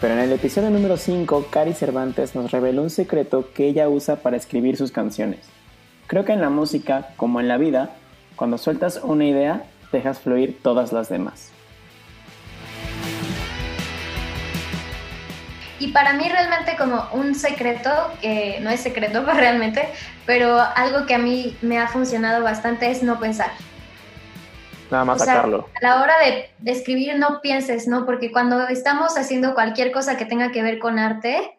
pero 0.00 0.14
en 0.14 0.18
el 0.18 0.32
episodio 0.32 0.70
número 0.70 0.96
5, 0.96 1.46
Cari 1.48 1.72
Cervantes 1.72 2.34
nos 2.34 2.50
reveló 2.50 2.82
un 2.82 2.90
secreto 2.90 3.52
que 3.54 3.68
ella 3.68 3.88
usa 3.88 4.16
para 4.16 4.36
escribir 4.36 4.76
sus 4.76 4.90
canciones. 4.90 5.38
Creo 6.08 6.24
que 6.24 6.32
en 6.32 6.40
la 6.40 6.50
música, 6.50 7.10
como 7.16 7.38
en 7.38 7.46
la 7.46 7.58
vida, 7.58 7.90
cuando 8.34 8.58
sueltas 8.58 9.00
una 9.04 9.24
idea, 9.24 9.62
dejas 9.92 10.18
fluir 10.18 10.58
todas 10.64 10.92
las 10.92 11.08
demás. 11.08 11.52
Y 15.78 15.92
para 15.92 16.14
mí 16.14 16.28
realmente 16.28 16.74
como 16.76 17.06
un 17.12 17.36
secreto, 17.36 17.90
que 18.20 18.58
no 18.62 18.70
es 18.70 18.80
secreto 18.80 19.24
realmente, 19.32 19.90
pero 20.26 20.60
algo 20.74 21.06
que 21.06 21.14
a 21.14 21.18
mí 21.18 21.56
me 21.62 21.78
ha 21.78 21.86
funcionado 21.86 22.42
bastante 22.42 22.90
es 22.90 23.04
no 23.04 23.20
pensar. 23.20 23.52
Nada 24.90 25.04
más 25.04 25.18
sacarlo. 25.18 25.68
a 25.74 25.84
la 25.84 26.02
hora 26.02 26.14
de, 26.20 26.70
escribir 26.70 27.18
no 27.18 27.40
pienses, 27.40 27.88
¿no? 27.88 28.04
Porque 28.06 28.30
cuando 28.32 28.68
estamos 28.68 29.16
haciendo 29.16 29.54
cualquier 29.54 29.92
cosa 29.92 30.16
que 30.16 30.24
tenga 30.26 30.52
que 30.52 30.62
ver 30.62 30.78
con 30.78 30.98
arte, 30.98 31.58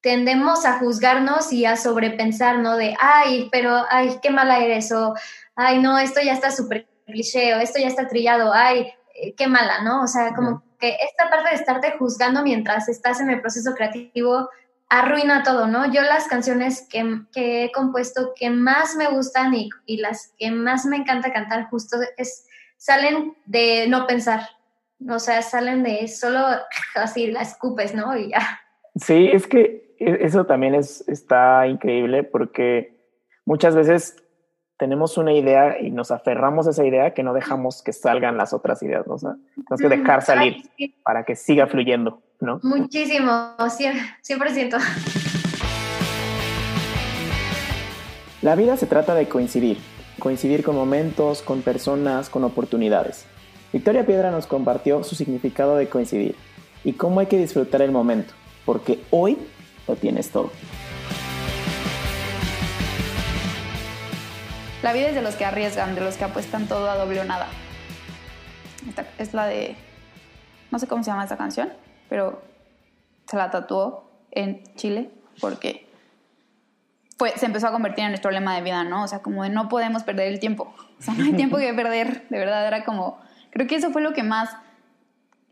tendemos 0.00 0.64
a 0.64 0.78
juzgarnos 0.78 1.52
y 1.52 1.64
a 1.64 1.76
sobrepensar, 1.76 2.58
¿no? 2.58 2.76
De, 2.76 2.96
ay, 3.00 3.48
pero, 3.50 3.84
ay, 3.90 4.18
qué 4.22 4.30
mala 4.30 4.58
eres, 4.60 4.92
o, 4.92 5.14
ay, 5.56 5.80
no, 5.80 5.98
esto 5.98 6.20
ya 6.22 6.32
está 6.32 6.50
súper 6.50 6.86
cliché, 7.06 7.54
o 7.54 7.58
esto 7.58 7.78
ya 7.78 7.88
está 7.88 8.06
trillado, 8.06 8.52
ay, 8.52 8.92
eh, 9.14 9.34
qué 9.34 9.48
mala, 9.48 9.82
¿no? 9.82 10.02
O 10.02 10.06
sea, 10.06 10.34
como 10.34 10.62
que 10.78 10.96
esta 11.02 11.28
parte 11.28 11.50
de 11.50 11.56
estarte 11.56 11.94
juzgando 11.98 12.42
mientras 12.42 12.88
estás 12.88 13.20
en 13.20 13.30
el 13.30 13.40
proceso 13.40 13.74
creativo 13.74 14.48
arruina 14.88 15.42
todo, 15.42 15.66
¿no? 15.66 15.92
Yo 15.92 16.02
las 16.02 16.28
canciones 16.28 16.86
que, 16.88 17.20
que 17.32 17.64
he 17.64 17.72
compuesto 17.72 18.32
que 18.34 18.50
más 18.50 18.96
me 18.96 19.08
gustan 19.08 19.54
y, 19.54 19.68
y, 19.86 19.98
las 19.98 20.32
que 20.38 20.50
más 20.50 20.86
me 20.86 20.96
encanta 20.96 21.32
cantar 21.32 21.68
justo 21.68 21.98
es, 22.16 22.46
salen 22.76 23.36
de 23.44 23.86
no 23.88 24.06
pensar, 24.06 24.40
o 25.08 25.18
sea, 25.18 25.42
salen 25.42 25.82
de 25.82 26.08
solo 26.08 26.40
así 26.94 27.30
la 27.30 27.42
escupes, 27.42 27.94
¿no? 27.94 28.16
Y 28.16 28.30
ya. 28.30 28.60
Sí, 28.96 29.28
es 29.32 29.46
que 29.46 29.94
e, 29.98 30.18
eso 30.22 30.46
también 30.46 30.74
es, 30.74 31.06
está 31.08 31.66
increíble 31.66 32.24
porque 32.24 32.96
muchas 33.44 33.74
veces 33.76 34.16
tenemos 34.78 35.18
una 35.18 35.32
idea 35.32 35.80
y 35.80 35.90
nos 35.90 36.10
aferramos 36.12 36.66
a 36.66 36.70
esa 36.70 36.86
idea 36.86 37.12
que 37.12 37.24
no 37.24 37.34
dejamos 37.34 37.82
que 37.82 37.92
salgan 37.92 38.36
las 38.36 38.52
otras 38.52 38.82
ideas, 38.82 39.06
¿no? 39.06 39.14
O 39.14 39.18
sea, 39.18 39.34
tenemos 39.54 39.80
que 39.80 39.88
dejar 39.88 40.22
salir 40.22 40.62
para 41.02 41.24
que 41.24 41.34
siga 41.34 41.66
fluyendo, 41.66 42.22
¿no? 42.40 42.60
Muchísimo, 42.62 43.54
100%. 43.58 44.78
La 48.42 48.54
vida 48.54 48.76
se 48.76 48.86
trata 48.86 49.14
de 49.14 49.28
coincidir, 49.28 49.78
coincidir 50.18 50.62
con 50.62 50.76
momentos, 50.76 51.42
con 51.42 51.62
personas, 51.62 52.28
con 52.28 52.44
oportunidades. 52.44 53.24
Victoria 53.72 54.06
Piedra 54.06 54.30
nos 54.30 54.46
compartió 54.46 55.02
su 55.02 55.14
significado 55.14 55.76
de 55.76 55.88
coincidir 55.88 56.36
y 56.84 56.92
cómo 56.92 57.20
hay 57.20 57.26
que 57.26 57.36
disfrutar 57.36 57.82
el 57.82 57.90
momento, 57.90 58.34
porque 58.64 59.02
hoy 59.10 59.36
lo 59.86 59.96
tienes 59.96 60.30
todo. 60.30 60.50
La 64.82 64.92
vida 64.92 65.08
es 65.08 65.14
de 65.16 65.22
los 65.22 65.34
que 65.34 65.44
arriesgan, 65.44 65.96
de 65.96 66.00
los 66.00 66.16
que 66.16 66.24
apuestan 66.24 66.68
todo 66.68 66.88
a 66.88 66.96
doble 66.96 67.20
o 67.20 67.24
nada. 67.24 67.48
Esta 68.88 69.04
es 69.18 69.34
la 69.34 69.46
de. 69.46 69.74
No 70.70 70.78
sé 70.78 70.86
cómo 70.86 71.02
se 71.02 71.10
llama 71.10 71.24
esta 71.24 71.36
canción, 71.36 71.70
pero 72.08 72.42
se 73.28 73.36
la 73.36 73.50
tatuó 73.50 74.10
en 74.30 74.62
Chile 74.74 75.10
porque 75.40 75.88
fue, 77.18 77.30
se 77.36 77.46
empezó 77.46 77.66
a 77.66 77.72
convertir 77.72 78.04
en 78.04 78.10
nuestro 78.10 78.30
lema 78.30 78.54
de 78.54 78.62
vida, 78.62 78.84
¿no? 78.84 79.02
O 79.02 79.08
sea, 79.08 79.20
como 79.20 79.42
de 79.42 79.50
no 79.50 79.68
podemos 79.68 80.04
perder 80.04 80.28
el 80.28 80.38
tiempo. 80.38 80.72
O 80.98 81.02
sea, 81.02 81.14
no 81.14 81.24
hay 81.24 81.32
tiempo 81.32 81.56
que 81.56 81.74
perder. 81.74 82.28
De 82.28 82.38
verdad, 82.38 82.66
era 82.66 82.84
como. 82.84 83.18
Creo 83.50 83.66
que 83.66 83.74
eso 83.74 83.90
fue 83.90 84.02
lo 84.02 84.12
que 84.12 84.22
más. 84.22 84.56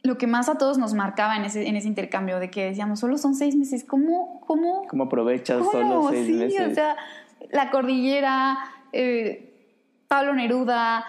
Lo 0.02 0.18
que 0.18 0.28
más 0.28 0.48
a 0.48 0.56
todos 0.56 0.78
nos 0.78 0.94
marcaba 0.94 1.36
en 1.36 1.44
ese, 1.44 1.66
en 1.66 1.74
ese 1.74 1.88
intercambio, 1.88 2.38
de 2.38 2.48
que 2.48 2.66
decíamos, 2.66 3.00
solo 3.00 3.18
son 3.18 3.34
seis 3.34 3.56
meses, 3.56 3.82
¿cómo? 3.82 4.40
¿Cómo, 4.46 4.86
¿Cómo 4.86 5.04
aprovechas 5.04 5.64
solo 5.72 6.10
seis 6.10 6.52
sí, 6.52 6.58
O 6.58 6.72
sea, 6.72 6.96
la 7.50 7.70
cordillera, 7.72 8.56
eh, 8.92 9.52
Pablo 10.06 10.34
Neruda, 10.34 11.04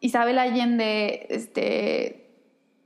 Isabel 0.00 0.40
Allende, 0.40 1.28
este, 1.30 2.19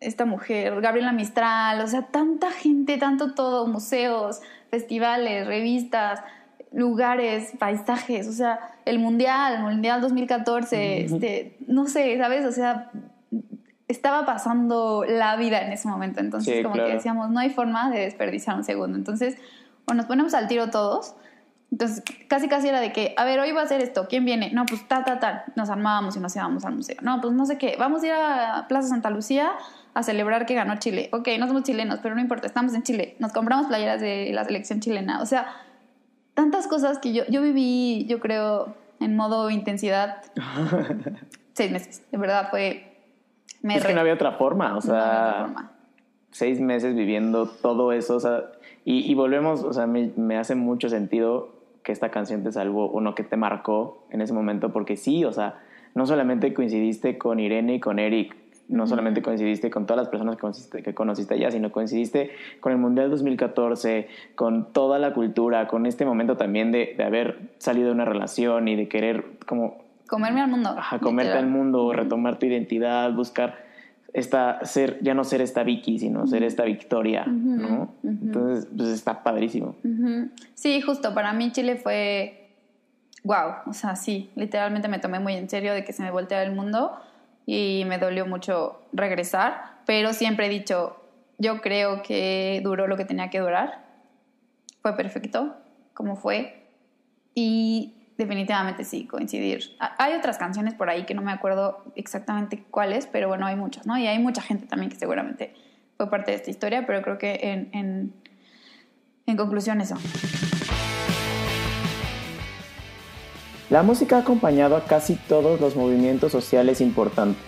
esta 0.07 0.25
mujer, 0.25 0.81
Gabriela 0.81 1.13
Mistral, 1.13 1.81
o 1.81 1.87
sea, 1.87 2.03
tanta 2.03 2.51
gente, 2.51 2.99
tanto 2.99 3.35
todo, 3.35 3.67
museos, 3.67 4.41
festivales, 4.71 5.47
revistas, 5.47 6.21
lugares, 6.73 7.53
paisajes, 7.59 8.29
o 8.29 8.33
sea, 8.33 8.77
el 8.85 8.99
Mundial, 8.99 9.55
el 9.55 9.63
Mundial 9.63 10.01
2014, 10.01 11.05
este, 11.05 11.57
no 11.67 11.87
sé, 11.87 12.19
¿sabes? 12.19 12.45
O 12.45 12.53
sea, 12.53 12.91
estaba 13.89 14.27
pasando 14.27 15.05
la 15.07 15.37
vida 15.37 15.63
en 15.63 15.73
ese 15.73 15.89
momento, 15.89 16.21
entonces 16.21 16.65
como 16.65 16.75
que 16.75 16.95
decíamos, 16.95 17.31
no 17.31 17.41
hay 17.41 17.51
forma 17.51 17.91
de 17.91 18.01
desperdiciar 18.01 18.57
un 18.57 18.65
segundo, 18.65 18.97
entonces, 18.97 19.37
bueno, 19.87 20.03
nos 20.03 20.07
ponemos 20.07 20.35
al 20.35 20.49
tiro 20.49 20.71
todos 20.71 21.15
entonces, 21.75 22.05
casi 22.29 22.47
casi 22.47 22.69
era 22.69 22.81
de 22.81 22.93
que, 22.93 23.15
a 23.17 23.25
ver, 23.25 23.41
hoy 23.41 23.51
va 23.51 23.63
a 23.63 23.67
ser 23.67 23.83
esto, 23.83 24.07
¿quién 24.09 24.25
viene? 24.25 24.53
No, 24.53 24.65
pues 24.65 24.87
ta, 24.87 25.03
ta, 25.03 25.19
ta. 25.19 25.45
Nos 25.57 25.71
armábamos 25.71 26.15
y 26.15 26.21
nos 26.21 26.37
íbamos 26.37 26.65
al 26.65 26.77
museo. 26.77 26.99
No, 27.03 27.21
pues 27.21 27.35
no 27.35 27.47
sé 27.47 27.59
qué, 27.59 27.75
vamos 27.77 28.05
a 28.05 28.07
ir 28.07 28.13
a 28.13 28.67
Plaza 28.69 28.87
Santa 28.87 29.11
Lucía 29.11 29.51
a 29.95 30.03
celebrar 30.03 30.45
que 30.45 30.55
ganó 30.55 30.77
Chile. 30.79 31.09
Ok, 31.13 31.29
no 31.39 31.47
somos 31.47 31.63
chilenos, 31.63 32.01
pero 32.03 32.15
no 32.15 32.21
importa, 32.21 32.47
estamos 32.47 32.75
en 32.75 32.83
Chile. 32.83 33.17
Nos 33.21 33.33
compramos 33.33 33.67
playeras 33.67 34.01
de 34.01 34.31
la 34.33 34.45
selección 34.45 34.81
chilena. 34.81 35.23
O 35.23 35.27
sea, 35.27 35.47
tantas 36.35 36.67
cosas 36.67 36.99
que 36.99 37.13
yo, 37.13 37.25
yo 37.29 37.41
viví, 37.41 38.05
yo 38.07 38.19
creo, 38.19 38.75
en 39.01 39.17
modo 39.17 39.51
intensidad. 39.51 40.23
seis 41.55 41.71
meses, 41.71 42.03
de 42.11 42.19
verdad 42.19 42.49
fue... 42.51 42.91
Me 43.63 43.77
es 43.77 43.87
que 43.87 43.95
no 43.95 44.01
había 44.01 44.15
otra 44.15 44.33
forma, 44.33 44.77
o 44.77 44.81
sea... 44.81 45.71
Seis 46.33 46.61
meses 46.61 46.97
viviendo 46.97 47.47
todo 47.47 47.93
eso, 47.93 48.17
o 48.17 48.21
sea, 48.21 48.43
y, 48.85 49.15
volvemos, 49.15 49.63
o 49.63 49.73
sea, 49.73 49.87
me, 49.87 50.11
me 50.17 50.37
hace 50.37 50.57
mucho 50.57 50.89
sentido 50.89 51.55
que 51.85 51.93
esta 51.93 52.11
canción 52.11 52.43
te 52.43 52.51
salvó 52.51 52.87
o 52.87 53.01
no 53.01 53.15
que 53.15 53.23
te 53.23 53.37
marcó 53.37 54.05
en 54.11 54.21
ese 54.21 54.33
momento, 54.33 54.73
porque 54.73 54.97
sí, 54.97 55.25
o 55.25 55.33
sea, 55.33 55.61
no 55.95 56.07
solamente 56.07 56.53
coincidiste 56.53 57.19
con 57.19 57.39
Irene 57.39 57.77
y 57.77 57.81
con 57.81 58.01
Eric, 58.01 58.35
no 58.69 58.87
solamente 58.87 59.23
coincidiste 59.23 59.71
con 59.71 59.87
todas 59.87 60.05
las 60.05 60.09
personas 60.09 60.37
que 60.37 60.41
conociste, 60.41 60.83
que 60.83 60.95
conociste 60.95 61.35
allá, 61.35 61.51
sino 61.51 61.71
coincidiste 61.71 62.31
con 62.61 62.73
el 62.73 62.79
Mundial 62.79 63.11
2014, 63.11 64.09
con 64.35 64.73
toda 64.73 64.99
la 64.99 65.13
cultura, 65.13 65.67
con 65.67 65.87
este 65.87 66.05
momento 66.05 66.37
también 66.37 66.73
de, 66.73 66.95
de 66.97 67.05
haber 67.05 67.51
salido 67.59 67.89
de 67.89 67.93
una 67.93 68.05
relación 68.05 68.69
y 68.69 68.77
de 68.77 68.89
querer 68.89 69.25
como... 69.47 69.85
Comerme 70.09 70.41
al 70.41 70.51
mundo. 70.51 70.75
Ajá, 70.77 70.99
comerte 70.99 71.33
al 71.33 71.47
mundo, 71.47 71.93
retomar 71.93 72.39
tu 72.39 72.47
identidad, 72.47 73.13
buscar 73.13 73.65
esta, 74.15 74.65
ser, 74.65 74.99
ya 75.03 75.13
no 75.13 75.25
ser 75.25 75.41
esta 75.41 75.65
Vicky, 75.65 75.99
sino 75.99 76.27
ser 76.27 76.45
esta 76.45 76.65
Victoria, 76.65 77.27
¿no? 77.27 77.95
Entonces, 78.05 78.69
pues 78.75 78.91
está 78.91 79.23
padrísimo. 79.23 79.77
Sí, 80.55 80.81
justo, 80.81 81.15
para 81.15 81.33
mí 81.33 81.51
Chile 81.51 81.77
fue, 81.77 82.51
wow, 83.25 83.55
o 83.67 83.73
sea, 83.73 83.97
sí, 83.97 84.31
literalmente 84.37 84.89
me 84.89 85.01
tomé 85.01 85.19
muy 85.19 85.35
en 85.35 85.49
serio 85.49 85.75
de 85.75 85.85
que 85.85 85.93
se 85.93 86.03
me 86.03 86.13
volteara 86.13 86.45
el 86.45 86.55
mundo 86.55 86.93
y 87.47 87.85
me 87.87 87.99
dolió 87.99 88.27
mucho 88.27 88.83
regresar, 88.93 89.81
pero 89.87 90.13
siempre 90.13 90.47
he 90.47 90.49
dicho, 90.49 90.97
yo 91.39 91.61
creo 91.61 92.03
que 92.03 92.61
duró 92.63 92.87
lo 92.87 92.97
que 92.97 93.05
tenía 93.05 93.31
que 93.31 93.41
durar, 93.41 93.85
fue 94.83 94.97
perfecto, 94.97 95.57
como 95.93 96.17
fue, 96.17 96.69
y 97.35 97.95
definitivamente 98.17 98.85
sí, 98.85 99.07
coincidir. 99.07 99.77
Hay 99.99 100.15
otras 100.15 100.39
canciones 100.39 100.75
por 100.75 100.89
ahí 100.89 101.05
que 101.05 101.15
no 101.15 101.23
me 101.23 101.33
acuerdo 101.33 101.85
exactamente 101.97 102.65
cuáles, 102.71 103.07
pero 103.07 103.29
bueno, 103.29 103.47
hay 103.47 103.57
muchas, 103.57 103.87
¿no? 103.87 103.99
Y 103.99 104.07
hay 104.07 104.19
mucha 104.19 104.41
gente 104.43 104.67
también 104.67 104.91
que 104.91 104.97
seguramente 104.97 105.55
fue 105.97 106.09
parte 106.11 106.31
de 106.31 106.37
esta 106.37 106.51
historia, 106.51 106.87
pero 106.87 107.03
creo 107.03 107.19
que 107.19 107.41
en, 107.43 107.71
en, 107.73 108.15
en 109.27 109.37
conclusión 109.37 109.81
eso. 109.81 109.97
La 113.71 113.83
música 113.83 114.17
ha 114.17 114.21
acompañado 114.21 114.77
a 114.77 114.85
casi 114.85 115.15
todos 115.15 115.59
los 115.59 115.75
movimientos 115.75 116.31
sociales 116.31 116.83
importantes. 116.83 117.43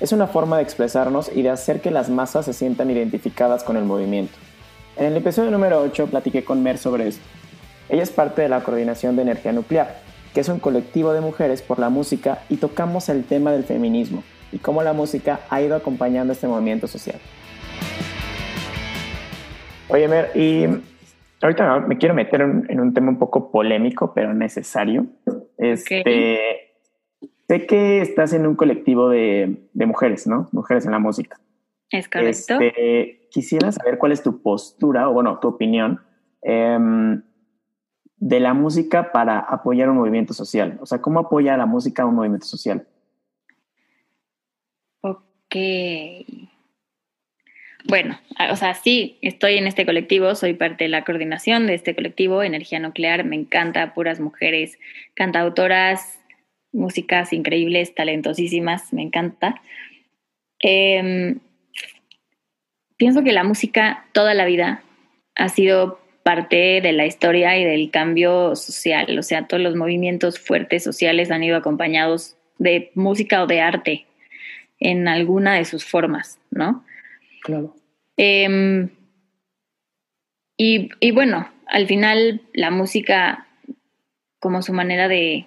Es 0.00 0.12
una 0.12 0.26
forma 0.26 0.56
de 0.56 0.64
expresarnos 0.64 1.30
y 1.34 1.42
de 1.42 1.50
hacer 1.50 1.80
que 1.80 1.92
las 1.92 2.10
masas 2.10 2.46
se 2.46 2.52
sientan 2.52 2.90
identificadas 2.90 3.62
con 3.62 3.76
el 3.76 3.84
movimiento. 3.84 4.34
En 4.96 5.06
el 5.06 5.16
episodio 5.16 5.52
número 5.52 5.80
8 5.80 6.08
platiqué 6.08 6.44
con 6.44 6.62
Mer 6.62 6.78
sobre 6.78 7.08
esto. 7.08 7.24
Ella 7.88 8.02
es 8.02 8.10
parte 8.10 8.42
de 8.42 8.48
la 8.48 8.64
Coordinación 8.64 9.14
de 9.14 9.22
Energía 9.22 9.52
Nuclear, 9.52 10.00
que 10.34 10.40
es 10.40 10.48
un 10.48 10.58
colectivo 10.58 11.12
de 11.12 11.20
mujeres 11.20 11.62
por 11.62 11.78
la 11.78 11.90
música 11.90 12.40
y 12.48 12.56
tocamos 12.56 13.08
el 13.08 13.24
tema 13.24 13.52
del 13.52 13.62
feminismo 13.62 14.24
y 14.50 14.58
cómo 14.58 14.82
la 14.82 14.92
música 14.92 15.40
ha 15.48 15.62
ido 15.62 15.76
acompañando 15.76 16.32
este 16.32 16.48
movimiento 16.48 16.88
social. 16.88 17.18
Oye, 19.88 20.08
Mer, 20.08 20.32
y 20.34 20.66
ahorita 21.40 21.80
me 21.80 21.96
quiero 21.98 22.14
meter 22.14 22.40
en, 22.40 22.80
un 22.80 22.92
tema 22.92 23.10
un 23.10 23.18
poco 23.18 23.50
polémico, 23.50 24.12
pero 24.12 24.34
necesario. 24.34 25.06
Este, 25.58 26.66
Sé 27.48 27.66
que 27.66 28.00
estás 28.00 28.32
en 28.32 28.46
un 28.46 28.56
colectivo 28.56 29.08
de, 29.08 29.68
mujeres, 29.74 30.26
¿no? 30.26 30.48
Mujeres 30.50 30.84
en 30.84 30.92
la 30.92 30.98
música. 30.98 31.38
Es 31.90 32.08
correcto. 32.08 32.58
Este, 32.60 33.28
quisiera 33.30 33.70
saber 33.70 33.98
cuál 33.98 34.12
es 34.12 34.22
tu 34.22 34.42
postura, 34.42 35.08
o 35.08 35.12
bueno, 35.12 35.38
tu 35.38 35.48
opinión, 35.48 36.00
em, 36.42 37.22
de 38.16 38.40
la 38.40 38.52
música 38.52 39.12
para 39.12 39.38
apoyar 39.38 39.88
un 39.90 39.96
movimiento 39.96 40.34
social? 40.34 40.78
O 40.80 40.86
sea, 40.86 41.00
¿cómo 41.00 41.20
apoya 41.20 41.56
la 41.56 41.66
música 41.66 42.02
a 42.02 42.06
un 42.06 42.16
movimiento 42.16 42.46
social? 42.46 42.88
Ok. 45.02 45.54
Bueno, 47.88 48.18
o 48.50 48.56
sea, 48.56 48.74
sí, 48.74 49.16
estoy 49.22 49.58
en 49.58 49.68
este 49.68 49.86
colectivo, 49.86 50.34
soy 50.34 50.54
parte 50.54 50.84
de 50.84 50.88
la 50.88 51.04
coordinación 51.04 51.68
de 51.68 51.74
este 51.74 51.94
colectivo, 51.94 52.42
Energía 52.42 52.80
Nuclear, 52.80 53.24
me 53.24 53.36
encanta, 53.36 53.94
puras 53.94 54.18
mujeres, 54.18 54.78
cantautoras, 55.14 56.18
músicas 56.72 57.32
increíbles, 57.32 57.94
talentosísimas, 57.94 58.92
me 58.92 59.02
encanta. 59.02 59.62
Em, 60.58 61.38
pienso 62.96 63.22
que 63.22 63.32
la 63.32 63.44
música 63.44 64.04
toda 64.12 64.34
la 64.34 64.46
vida 64.46 64.82
ha 65.36 65.48
sido 65.48 66.00
parte 66.24 66.80
de 66.80 66.92
la 66.92 67.06
historia 67.06 67.56
y 67.56 67.64
del 67.64 67.92
cambio 67.92 68.56
social. 68.56 69.16
O 69.16 69.22
sea, 69.22 69.46
todos 69.46 69.62
los 69.62 69.76
movimientos 69.76 70.40
fuertes 70.40 70.82
sociales 70.82 71.30
han 71.30 71.44
ido 71.44 71.56
acompañados 71.56 72.36
de 72.58 72.90
música 72.94 73.44
o 73.44 73.46
de 73.46 73.60
arte 73.60 74.06
en 74.80 75.06
alguna 75.06 75.54
de 75.54 75.64
sus 75.64 75.84
formas, 75.84 76.40
¿no? 76.50 76.84
Claro. 77.46 77.76
Em, 78.16 78.90
y, 80.56 81.10
bueno, 81.12 81.48
al 81.68 81.86
final 81.86 82.40
la 82.54 82.72
música 82.72 83.46
como 84.40 84.62
su 84.62 84.72
manera 84.72 85.06
de 85.06 85.46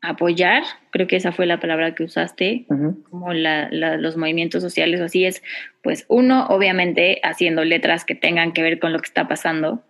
apoyar, 0.00 0.62
creo 0.90 1.06
que 1.06 1.16
esa 1.16 1.32
fue 1.32 1.44
la 1.44 1.60
palabra 1.60 1.94
que 1.94 2.04
usaste, 2.04 2.64
como 3.10 3.34
los 3.34 4.16
movimientos 4.16 4.62
sociales 4.62 5.02
así 5.02 5.26
es, 5.26 5.42
pues 5.82 6.06
uno, 6.08 6.46
obviamente, 6.46 7.20
haciendo 7.22 7.62
letras 7.62 8.06
que 8.06 8.14
tengan 8.14 8.52
que 8.54 8.62
ver 8.62 8.78
con 8.78 8.94
lo 8.94 8.98
que 8.98 9.08
está 9.08 9.28
pasando, 9.28 9.84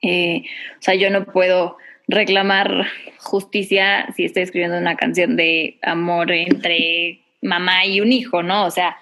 Eh, 0.00 0.42
o 0.78 0.82
sea, 0.82 0.94
yo 0.94 1.08
no 1.10 1.24
puedo 1.24 1.78
reclamar 2.06 2.86
justicia 3.18 4.12
si 4.14 4.26
estoy 4.26 4.42
escribiendo 4.42 4.76
una 4.78 4.96
canción 4.96 5.34
de 5.36 5.78
amor 5.82 6.30
entre 6.30 7.20
mamá 7.40 7.86
y 7.86 8.00
un 8.00 8.12
hijo, 8.12 8.42
¿no? 8.42 8.66
O 8.66 8.70
sea, 8.70 8.98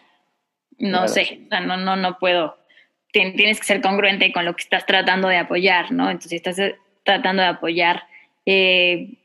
no 0.78 1.08
sé, 1.08 1.40
o 1.46 1.48
sea, 1.48 1.60
no, 1.60 1.76
no, 1.76 1.96
no 1.96 2.18
puedo. 2.18 2.58
Tienes 3.12 3.60
que 3.60 3.66
ser 3.66 3.80
congruente 3.82 4.32
con 4.32 4.44
lo 4.44 4.54
que 4.56 4.62
estás 4.62 4.86
tratando 4.86 5.28
de 5.28 5.36
apoyar, 5.36 5.92
¿no? 5.92 6.04
Entonces, 6.04 6.30
si 6.30 6.36
estás 6.36 6.58
eh, 6.58 6.76
tratando 7.04 7.42
de 7.42 7.48
apoyar 7.48 8.04
eh, 8.46 9.18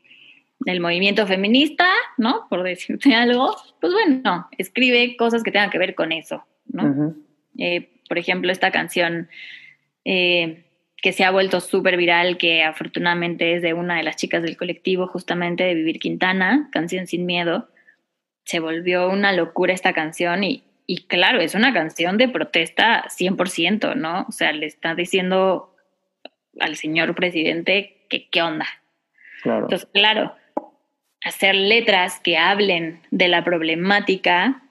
el 0.66 0.80
movimiento 0.80 1.26
feminista, 1.26 1.86
¿no? 2.18 2.46
Por 2.50 2.62
decirte 2.62 3.14
algo, 3.14 3.56
pues 3.80 3.92
bueno, 3.92 4.48
escribe 4.58 5.16
cosas 5.16 5.42
que 5.42 5.50
tengan 5.50 5.70
que 5.70 5.78
ver 5.78 5.94
con 5.94 6.12
eso, 6.12 6.44
¿no? 6.66 7.14
Eh, 7.56 7.88
por 8.08 8.18
ejemplo, 8.18 8.52
esta 8.52 8.70
canción 8.70 9.28
que 11.02 11.12
se 11.12 11.24
ha 11.24 11.30
vuelto 11.30 11.60
súper 11.60 11.96
viral, 11.96 12.38
que 12.38 12.64
afortunadamente 12.64 13.54
es 13.54 13.62
de 13.62 13.72
una 13.72 13.96
de 13.96 14.02
las 14.02 14.16
chicas 14.16 14.42
del 14.42 14.56
colectivo, 14.56 15.06
justamente 15.06 15.64
de 15.64 15.74
Vivir 15.74 15.98
Quintana, 15.98 16.68
Canción 16.72 17.06
Sin 17.06 17.24
Miedo. 17.24 17.68
Se 18.44 18.58
volvió 18.58 19.08
una 19.08 19.32
locura 19.32 19.72
esta 19.72 19.92
canción 19.92 20.42
y, 20.42 20.64
y 20.90 21.06
claro, 21.06 21.40
es 21.40 21.54
una 21.54 21.74
canción 21.74 22.16
de 22.16 22.30
protesta 22.30 23.04
100%, 23.10 23.94
¿no? 23.94 24.24
O 24.26 24.32
sea, 24.32 24.52
le 24.52 24.64
está 24.64 24.94
diciendo 24.94 25.76
al 26.58 26.76
señor 26.76 27.14
presidente 27.14 28.06
que 28.08 28.30
qué 28.30 28.40
onda. 28.40 28.66
Claro. 29.42 29.66
Entonces, 29.66 29.86
claro, 29.92 30.34
hacer 31.22 31.54
letras 31.54 32.20
que 32.20 32.38
hablen 32.38 33.02
de 33.10 33.28
la 33.28 33.44
problemática 33.44 34.62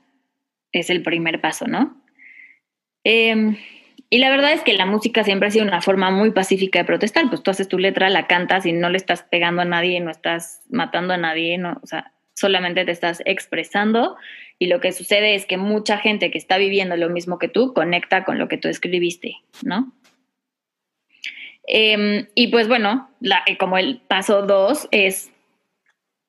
es 0.71 0.89
el 0.89 1.03
primer 1.03 1.39
paso, 1.39 1.67
¿no? 1.67 2.01
Eh, 3.03 3.55
y 4.09 4.17
la 4.17 4.31
verdad 4.31 4.53
es 4.53 4.61
que 4.61 4.73
la 4.73 4.87
música 4.87 5.23
siempre 5.23 5.49
ha 5.49 5.51
sido 5.51 5.65
una 5.65 5.81
forma 5.83 6.09
muy 6.09 6.31
pacífica 6.31 6.79
de 6.79 6.85
protestar, 6.85 7.29
pues 7.29 7.43
tú 7.43 7.51
haces 7.51 7.67
tu 7.67 7.77
letra, 7.77 8.09
la 8.09 8.25
cantas 8.25 8.65
y 8.65 8.73
no 8.73 8.89
le 8.89 8.97
estás 8.97 9.21
pegando 9.21 9.61
a 9.61 9.65
nadie, 9.65 9.99
no 9.99 10.09
estás 10.09 10.63
matando 10.71 11.13
a 11.13 11.17
nadie, 11.17 11.59
no, 11.59 11.79
o 11.83 11.85
sea, 11.85 12.11
solamente 12.33 12.85
te 12.85 12.91
estás 12.91 13.21
expresando 13.25 14.15
y 14.59 14.67
lo 14.67 14.79
que 14.79 14.91
sucede 14.91 15.35
es 15.35 15.45
que 15.45 15.57
mucha 15.57 15.97
gente 15.97 16.31
que 16.31 16.37
está 16.37 16.57
viviendo 16.57 16.95
lo 16.97 17.09
mismo 17.09 17.37
que 17.37 17.47
tú 17.47 17.73
conecta 17.73 18.23
con 18.23 18.39
lo 18.39 18.47
que 18.47 18.57
tú 18.57 18.67
escribiste, 18.67 19.37
¿no? 19.63 19.93
Em, 21.67 22.27
y 22.33 22.47
pues 22.47 22.67
bueno, 22.67 23.09
la, 23.19 23.43
como 23.59 23.77
el 23.77 23.99
paso 24.07 24.41
dos 24.43 24.87
es 24.91 25.31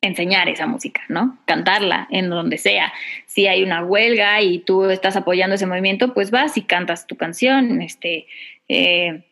enseñar 0.00 0.48
esa 0.48 0.66
música, 0.66 1.02
¿no? 1.08 1.38
Cantarla 1.46 2.06
en 2.10 2.28
donde 2.28 2.58
sea. 2.58 2.92
Si 3.26 3.46
hay 3.46 3.62
una 3.62 3.84
huelga 3.84 4.42
y 4.42 4.58
tú 4.60 4.84
estás 4.90 5.16
apoyando 5.16 5.54
ese 5.54 5.66
movimiento, 5.66 6.12
pues 6.12 6.30
vas 6.30 6.56
y 6.56 6.62
cantas 6.62 7.06
tu 7.06 7.16
canción, 7.16 7.80
este, 7.82 8.26
eh, 8.68 9.24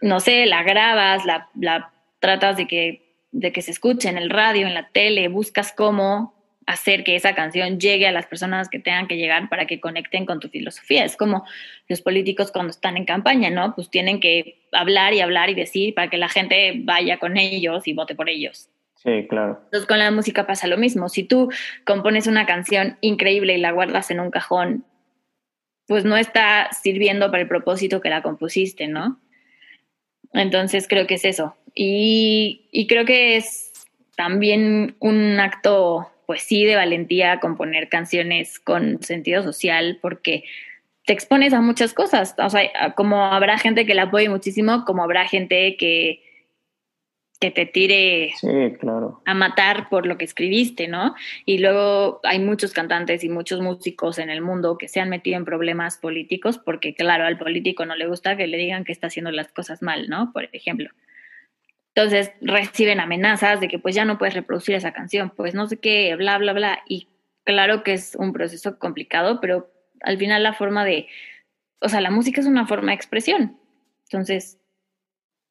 no 0.00 0.20
sé, 0.20 0.46
la 0.46 0.62
grabas, 0.62 1.24
la, 1.24 1.48
la 1.54 1.92
tratas 2.20 2.56
de 2.56 2.66
que, 2.66 3.02
de 3.32 3.52
que 3.52 3.62
se 3.62 3.70
escuche 3.70 4.08
en 4.08 4.18
el 4.18 4.30
radio, 4.30 4.66
en 4.66 4.74
la 4.74 4.88
tele, 4.88 5.28
buscas 5.28 5.72
cómo 5.72 6.33
hacer 6.66 7.04
que 7.04 7.16
esa 7.16 7.34
canción 7.34 7.78
llegue 7.78 8.06
a 8.06 8.12
las 8.12 8.26
personas 8.26 8.68
que 8.68 8.78
tengan 8.78 9.06
que 9.06 9.16
llegar 9.16 9.48
para 9.48 9.66
que 9.66 9.80
conecten 9.80 10.26
con 10.26 10.40
tu 10.40 10.48
filosofía. 10.48 11.04
Es 11.04 11.16
como 11.16 11.44
los 11.88 12.00
políticos 12.00 12.50
cuando 12.50 12.70
están 12.70 12.96
en 12.96 13.04
campaña, 13.04 13.50
¿no? 13.50 13.74
Pues 13.74 13.90
tienen 13.90 14.20
que 14.20 14.62
hablar 14.72 15.14
y 15.14 15.20
hablar 15.20 15.50
y 15.50 15.54
decir 15.54 15.94
para 15.94 16.08
que 16.08 16.18
la 16.18 16.28
gente 16.28 16.74
vaya 16.78 17.18
con 17.18 17.36
ellos 17.36 17.86
y 17.86 17.92
vote 17.92 18.14
por 18.14 18.28
ellos. 18.28 18.70
Sí, 18.96 19.26
claro. 19.28 19.60
Entonces 19.64 19.86
con 19.86 19.98
la 19.98 20.10
música 20.10 20.46
pasa 20.46 20.66
lo 20.66 20.78
mismo. 20.78 21.08
Si 21.08 21.24
tú 21.24 21.50
compones 21.84 22.26
una 22.26 22.46
canción 22.46 22.96
increíble 23.02 23.54
y 23.54 23.60
la 23.60 23.72
guardas 23.72 24.10
en 24.10 24.20
un 24.20 24.30
cajón, 24.30 24.84
pues 25.86 26.04
no 26.04 26.16
está 26.16 26.70
sirviendo 26.72 27.30
para 27.30 27.42
el 27.42 27.48
propósito 27.48 28.00
que 28.00 28.08
la 28.08 28.22
compusiste, 28.22 28.88
¿no? 28.88 29.20
Entonces 30.32 30.88
creo 30.88 31.06
que 31.06 31.14
es 31.14 31.24
eso. 31.24 31.56
Y, 31.74 32.68
y 32.72 32.86
creo 32.86 33.04
que 33.04 33.36
es 33.36 33.72
también 34.16 34.96
un 35.00 35.38
acto, 35.40 36.10
pues 36.26 36.42
sí, 36.42 36.64
de 36.64 36.76
valentía 36.76 37.40
componer 37.40 37.88
canciones 37.88 38.58
con 38.58 39.02
sentido 39.02 39.42
social, 39.42 39.98
porque 40.00 40.44
te 41.06 41.12
expones 41.12 41.52
a 41.52 41.60
muchas 41.60 41.94
cosas. 41.94 42.34
O 42.38 42.50
sea, 42.50 42.94
como 42.96 43.24
habrá 43.24 43.58
gente 43.58 43.86
que 43.86 43.94
la 43.94 44.04
apoye 44.04 44.28
muchísimo, 44.28 44.84
como 44.84 45.02
habrá 45.02 45.26
gente 45.26 45.76
que 45.76 46.22
que 47.40 47.50
te 47.50 47.66
tire 47.66 48.32
claro. 48.80 49.20
a 49.26 49.34
matar 49.34 49.88
por 49.90 50.06
lo 50.06 50.16
que 50.16 50.24
escribiste, 50.24 50.88
¿no? 50.88 51.14
Y 51.44 51.58
luego 51.58 52.20
hay 52.22 52.38
muchos 52.38 52.72
cantantes 52.72 53.24
y 53.24 53.28
muchos 53.28 53.60
músicos 53.60 54.18
en 54.18 54.30
el 54.30 54.40
mundo 54.40 54.78
que 54.78 54.88
se 54.88 55.00
han 55.00 55.10
metido 55.10 55.36
en 55.36 55.44
problemas 55.44 55.98
políticos 55.98 56.58
porque, 56.58 56.94
claro, 56.94 57.24
al 57.24 57.36
político 57.36 57.84
no 57.84 57.96
le 57.96 58.06
gusta 58.06 58.36
que 58.36 58.46
le 58.46 58.56
digan 58.56 58.84
que 58.84 58.92
está 58.92 59.08
haciendo 59.08 59.30
las 59.30 59.52
cosas 59.52 59.82
mal, 59.82 60.08
¿no? 60.08 60.32
Por 60.32 60.48
ejemplo. 60.52 60.88
Entonces 61.94 62.32
reciben 62.40 62.98
amenazas 62.98 63.60
de 63.60 63.68
que 63.68 63.78
pues 63.78 63.94
ya 63.94 64.04
no 64.04 64.18
puedes 64.18 64.34
reproducir 64.34 64.74
esa 64.74 64.92
canción, 64.92 65.30
pues 65.30 65.54
no 65.54 65.66
sé 65.68 65.78
qué, 65.78 66.14
bla, 66.16 66.38
bla, 66.38 66.52
bla. 66.52 66.82
Y 66.88 67.08
claro 67.44 67.84
que 67.84 67.92
es 67.92 68.16
un 68.16 68.32
proceso 68.32 68.78
complicado, 68.78 69.40
pero 69.40 69.70
al 70.00 70.18
final 70.18 70.42
la 70.42 70.54
forma 70.54 70.84
de, 70.84 71.06
o 71.80 71.88
sea, 71.88 72.00
la 72.00 72.10
música 72.10 72.40
es 72.40 72.48
una 72.48 72.66
forma 72.66 72.90
de 72.90 72.96
expresión. 72.96 73.58
Entonces, 74.04 74.58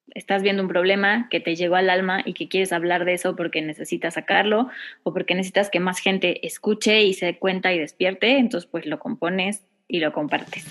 estás 0.09 0.43
viendo 0.43 0.63
un 0.63 0.69
problema 0.69 1.27
que 1.29 1.39
te 1.39 1.55
llegó 1.55 1.75
al 1.75 1.89
alma 1.89 2.21
y 2.25 2.33
que 2.33 2.49
quieres 2.49 2.73
hablar 2.73 3.05
de 3.05 3.13
eso 3.13 3.35
porque 3.37 3.61
necesitas 3.61 4.15
sacarlo 4.15 4.69
o 5.03 5.13
porque 5.13 5.35
necesitas 5.35 5.69
que 5.69 5.79
más 5.79 5.99
gente 5.99 6.45
escuche 6.45 7.03
y 7.03 7.13
se 7.13 7.27
dé 7.27 7.39
cuenta 7.39 7.73
y 7.73 7.79
despierte, 7.79 8.37
entonces 8.37 8.69
pues 8.69 8.85
lo 8.85 8.99
compones 8.99 9.63
y 9.87 9.99
lo 9.99 10.11
compartes. 10.11 10.65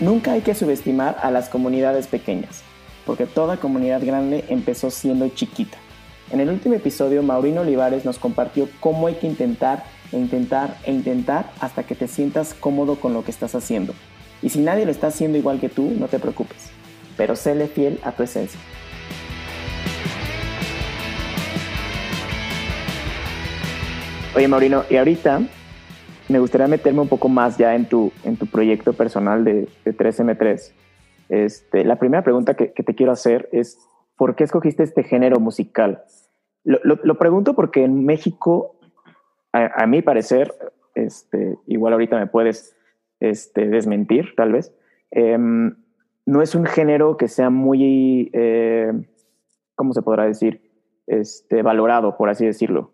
Nunca 0.00 0.32
hay 0.32 0.42
que 0.42 0.54
subestimar 0.54 1.18
a 1.22 1.30
las 1.30 1.48
comunidades 1.48 2.06
pequeñas, 2.06 2.62
porque 3.04 3.26
toda 3.26 3.56
comunidad 3.56 4.04
grande 4.04 4.44
empezó 4.48 4.90
siendo 4.90 5.28
chiquita. 5.28 5.78
En 6.30 6.40
el 6.40 6.50
último 6.50 6.74
episodio, 6.74 7.22
Maurino 7.22 7.62
Olivares 7.62 8.04
nos 8.04 8.18
compartió 8.18 8.68
cómo 8.80 9.06
hay 9.06 9.14
que 9.14 9.26
intentar 9.26 9.84
e 10.12 10.16
intentar 10.16 10.76
e 10.84 10.92
intentar 10.92 11.50
hasta 11.60 11.82
que 11.82 11.94
te 11.94 12.06
sientas 12.06 12.54
cómodo 12.54 12.96
con 12.96 13.12
lo 13.14 13.24
que 13.24 13.30
estás 13.30 13.54
haciendo 13.54 13.94
y 14.42 14.50
si 14.50 14.60
nadie 14.60 14.84
lo 14.84 14.90
está 14.90 15.08
haciendo 15.08 15.38
igual 15.38 15.60
que 15.60 15.68
tú, 15.68 15.92
no 15.98 16.08
te 16.08 16.18
preocupes, 16.18 16.70
pero 17.16 17.34
séle 17.34 17.66
fiel 17.66 17.98
a 18.02 18.12
tu 18.12 18.22
esencia. 18.22 18.60
Oye, 24.36 24.46
Maurino, 24.46 24.84
y 24.88 24.96
ahorita 24.96 25.42
me 26.28 26.38
gustaría 26.38 26.68
meterme 26.68 27.00
un 27.00 27.08
poco 27.08 27.28
más 27.28 27.56
ya 27.58 27.74
en 27.74 27.88
tu, 27.88 28.12
en 28.24 28.36
tu 28.36 28.46
proyecto 28.46 28.92
personal 28.92 29.44
de, 29.44 29.68
3M3. 29.84 30.72
Este, 31.28 31.84
la 31.84 31.96
primera 31.96 32.22
pregunta 32.22 32.54
que, 32.54 32.68
te 32.68 32.94
quiero 32.94 33.12
hacer 33.12 33.48
es, 33.52 33.78
¿por 34.16 34.34
qué 34.34 34.44
escogiste 34.44 34.82
este 34.82 35.02
género 35.02 35.40
musical? 35.40 36.02
Lo, 36.64 37.18
pregunto 37.18 37.54
porque 37.54 37.84
en 37.84 38.04
México, 38.04 38.78
a, 39.52 39.82
a 39.82 39.86
mi 39.86 40.02
parecer, 40.02 40.54
este, 40.94 41.56
igual 41.66 41.92
ahorita 41.94 42.18
me 42.18 42.26
puedes 42.26 42.76
este, 43.20 43.68
desmentir, 43.68 44.34
tal 44.36 44.52
vez. 44.52 44.74
Em, 45.10 45.76
no 46.26 46.42
es 46.42 46.54
un 46.54 46.66
género 46.66 47.16
que 47.16 47.28
sea 47.28 47.50
muy, 47.50 48.30
eh, 48.32 48.92
¿cómo 49.74 49.92
se 49.92 50.02
podrá 50.02 50.24
decir? 50.24 50.70
Este, 51.06 51.62
valorado, 51.62 52.16
por 52.16 52.28
así 52.28 52.44
decirlo. 52.44 52.92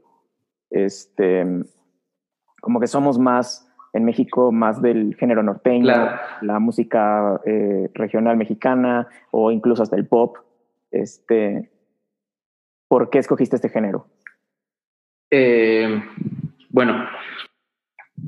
Este, 0.70 1.44
como 2.64 2.80
que 2.80 2.86
somos 2.86 3.18
más 3.18 3.70
en 3.92 4.06
México, 4.06 4.50
más 4.50 4.80
del 4.80 5.14
género 5.16 5.42
norteño, 5.42 5.92
la 6.40 6.58
música 6.58 7.40
eh, 7.44 7.90
regional 7.92 8.38
mexicana 8.38 9.06
o 9.30 9.52
incluso 9.52 9.82
hasta 9.82 9.96
el 9.96 10.06
pop. 10.06 10.38
Este, 10.90 11.70
¿Por 12.88 13.10
qué 13.10 13.18
escogiste 13.18 13.56
este 13.56 13.68
género? 13.68 14.06
Eh, 15.30 16.02
bueno, 16.70 17.06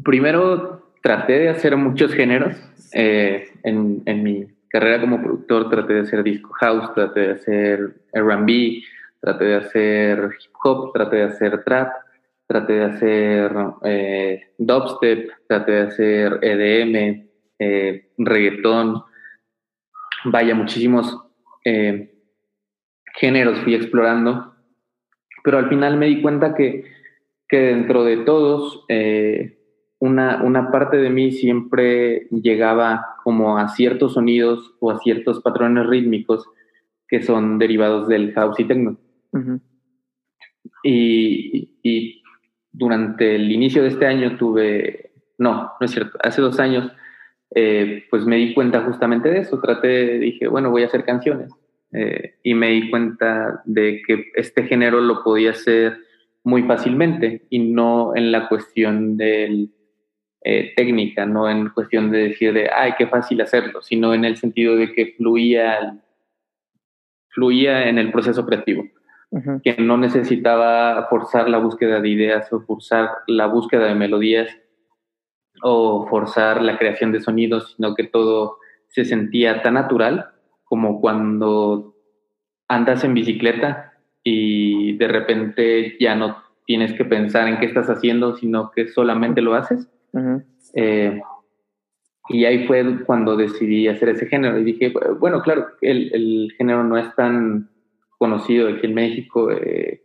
primero 0.04 0.92
traté 1.02 1.38
de 1.38 1.48
hacer 1.48 1.76
muchos 1.78 2.12
géneros. 2.12 2.54
Eh, 2.92 3.48
en, 3.64 4.02
en, 4.04 4.22
mi 4.22 4.46
carrera 4.68 5.00
como 5.00 5.20
productor 5.20 5.70
traté 5.70 5.94
de 5.94 6.00
hacer 6.00 6.22
disco 6.22 6.50
house, 6.60 6.92
traté 6.94 7.20
de 7.20 7.32
hacer 7.32 7.96
RB, 8.12 8.82
traté 9.20 9.44
de 9.46 9.56
hacer 9.56 10.30
hip 10.38 10.52
hop, 10.62 10.92
traté 10.92 11.16
de 11.16 11.22
hacer 11.24 11.64
trap, 11.64 11.92
traté 12.46 12.74
de 12.74 12.84
hacer 12.84 13.52
eh, 13.84 14.52
dubstep, 14.58 15.30
traté 15.48 15.72
de 15.72 15.80
hacer 15.80 16.38
EDM, 16.42 17.28
eh, 17.58 18.10
reggaetón. 18.18 19.02
Vaya, 20.24 20.54
muchísimos 20.54 21.22
géneros 23.16 23.58
fui 23.60 23.74
explorando, 23.74 24.54
pero 25.42 25.58
al 25.58 25.68
final 25.68 25.96
me 25.96 26.06
di 26.06 26.22
cuenta 26.22 26.54
que, 26.54 26.84
que 27.48 27.58
dentro 27.58 28.04
de 28.04 28.18
todos 28.18 28.84
una, 29.98 30.42
una 30.42 30.70
parte 30.70 30.96
de 30.96 31.10
mí 31.10 31.32
siempre 31.32 32.28
llegaba 32.30 33.16
como 33.24 33.58
a 33.58 33.68
ciertos 33.68 34.14
sonidos 34.14 34.74
o 34.80 34.90
a 34.90 34.98
ciertos 34.98 35.40
patrones 35.40 35.86
rítmicos 35.86 36.46
que 37.08 37.22
son 37.22 37.58
derivados 37.58 38.08
del 38.08 38.32
house 38.34 38.60
y 38.60 38.64
techno. 38.64 38.98
y, 40.82 41.78
y, 41.82 42.22
durante 42.76 43.36
el 43.36 43.50
inicio 43.50 43.82
de 43.82 43.88
este 43.88 44.06
año 44.06 44.36
tuve, 44.36 45.10
no, 45.38 45.72
no 45.80 45.84
es 45.84 45.90
cierto, 45.90 46.18
hace 46.22 46.42
dos 46.42 46.60
años 46.60 46.92
eh, 47.54 48.04
pues 48.10 48.26
me 48.26 48.36
di 48.36 48.52
cuenta 48.52 48.82
justamente 48.82 49.30
de 49.30 49.40
eso. 49.40 49.60
Traté, 49.60 50.18
dije, 50.18 50.46
bueno, 50.48 50.70
voy 50.70 50.82
a 50.82 50.86
hacer 50.86 51.04
canciones. 51.04 51.50
Eh, 51.92 52.34
y 52.42 52.54
me 52.54 52.68
di 52.68 52.90
cuenta 52.90 53.62
de 53.64 54.02
que 54.06 54.26
este 54.34 54.64
género 54.64 55.00
lo 55.00 55.22
podía 55.22 55.52
hacer 55.52 55.98
muy 56.44 56.64
fácilmente 56.64 57.46
y 57.48 57.60
no 57.60 58.14
en 58.14 58.30
la 58.30 58.48
cuestión 58.48 59.16
del 59.16 59.70
eh, 60.42 60.74
técnica, 60.76 61.24
no 61.24 61.48
en 61.48 61.70
cuestión 61.70 62.10
de 62.10 62.28
decir 62.28 62.52
de, 62.52 62.68
ay, 62.70 62.92
qué 62.98 63.06
fácil 63.06 63.40
hacerlo, 63.40 63.80
sino 63.82 64.12
en 64.12 64.24
el 64.24 64.36
sentido 64.36 64.76
de 64.76 64.92
que 64.92 65.14
fluía, 65.16 65.98
fluía 67.28 67.88
en 67.88 67.98
el 67.98 68.12
proceso 68.12 68.44
creativo, 68.44 68.86
que 69.62 69.76
no 69.78 69.96
necesitaba 69.96 71.06
forzar 71.08 71.48
la 71.48 71.58
búsqueda 71.58 72.00
de 72.00 72.08
ideas 72.08 72.50
o 72.52 72.60
forzar 72.60 73.10
la 73.26 73.46
búsqueda 73.46 73.86
de 73.86 73.94
melodías 73.94 74.48
o 75.62 76.06
forzar 76.08 76.62
la 76.62 76.78
creación 76.78 77.12
de 77.12 77.20
sonidos, 77.20 77.74
sino 77.76 77.94
que 77.94 78.04
todo 78.04 78.58
se 78.88 79.04
sentía 79.04 79.62
tan 79.62 79.74
natural 79.74 80.30
como 80.64 81.00
cuando 81.00 81.94
andas 82.68 83.04
en 83.04 83.14
bicicleta 83.14 83.92
y 84.22 84.96
de 84.96 85.08
repente 85.08 85.96
ya 86.00 86.14
no 86.14 86.42
tienes 86.66 86.92
que 86.94 87.04
pensar 87.04 87.48
en 87.48 87.58
qué 87.58 87.66
estás 87.66 87.88
haciendo, 87.88 88.36
sino 88.36 88.70
que 88.72 88.88
solamente 88.88 89.40
lo 89.40 89.54
haces. 89.54 89.88
Eh, 90.74 91.20
y 92.28 92.44
ahí 92.44 92.66
fue 92.66 93.04
cuando 93.04 93.36
decidí 93.36 93.86
hacer 93.86 94.08
ese 94.10 94.26
género 94.26 94.58
y 94.58 94.64
dije, 94.64 94.92
bueno, 95.20 95.42
claro, 95.42 95.68
el, 95.80 96.10
el 96.12 96.52
género 96.58 96.82
no 96.82 96.98
es 96.98 97.14
tan 97.14 97.70
conocido 98.18 98.68
aquí 98.68 98.86
en 98.86 98.94
México, 98.94 99.50
eh, 99.50 100.02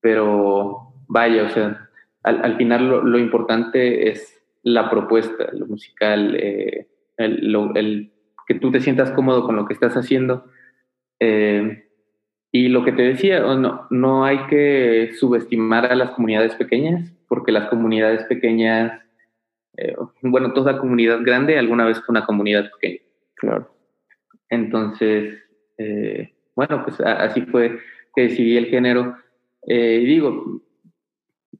pero 0.00 0.94
vaya, 1.08 1.44
o 1.44 1.48
sea, 1.50 1.88
al, 2.22 2.56
final 2.56 2.88
lo, 2.88 3.18
importante 3.18 4.10
es 4.10 4.42
la 4.62 4.90
propuesta, 4.90 5.48
lo 5.52 5.66
musical, 5.66 6.36
eh, 6.36 6.88
el, 7.16 8.12
que 8.46 8.54
tú 8.54 8.70
te 8.70 8.80
sientas 8.80 9.10
cómodo 9.12 9.44
con 9.44 9.56
lo 9.56 9.66
que 9.66 9.74
estás 9.74 9.96
haciendo. 9.96 10.44
y 12.50 12.68
lo 12.68 12.84
que 12.84 12.92
te 12.92 13.02
decía, 13.02 13.40
no, 13.40 13.86
no 13.90 14.24
hay 14.24 14.46
que 14.46 15.12
subestimar 15.18 15.86
a 15.86 15.94
las 15.94 16.10
comunidades 16.10 16.54
pequeñas, 16.54 17.12
porque 17.28 17.52
las 17.52 17.68
comunidades 17.68 18.24
pequeñas 18.24 19.00
eh, 19.78 19.94
bueno, 20.22 20.52
toda 20.52 20.78
comunidad 20.78 21.20
grande 21.22 21.56
alguna 21.56 21.86
vez 21.86 21.98
fue 21.98 22.12
una 22.12 22.26
comunidad 22.26 22.68
pequeña. 22.72 23.00
Claro. 23.34 23.72
Entonces, 24.50 25.38
eh, 25.78 26.34
bueno, 26.58 26.82
pues 26.82 27.00
así 27.00 27.42
fue 27.42 27.78
que 28.16 28.22
decidí 28.22 28.56
el 28.56 28.66
género. 28.66 29.16
Eh, 29.64 30.00
y 30.02 30.06
digo, 30.06 30.60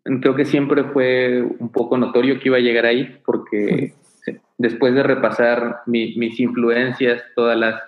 creo 0.03 0.35
que 0.35 0.45
siempre 0.45 0.83
fue 0.83 1.41
un 1.41 1.71
poco 1.71 1.97
notorio 1.97 2.41
que 2.41 2.49
iba 2.49 2.57
a 2.57 2.61
llegar 2.61 2.85
ahí, 2.85 3.21
porque 3.25 3.95
después 4.59 4.97
de 4.97 5.05
repasar 5.05 5.83
mis 5.87 6.41
influencias, 6.41 7.23
todas 7.37 7.57
las 7.57 7.81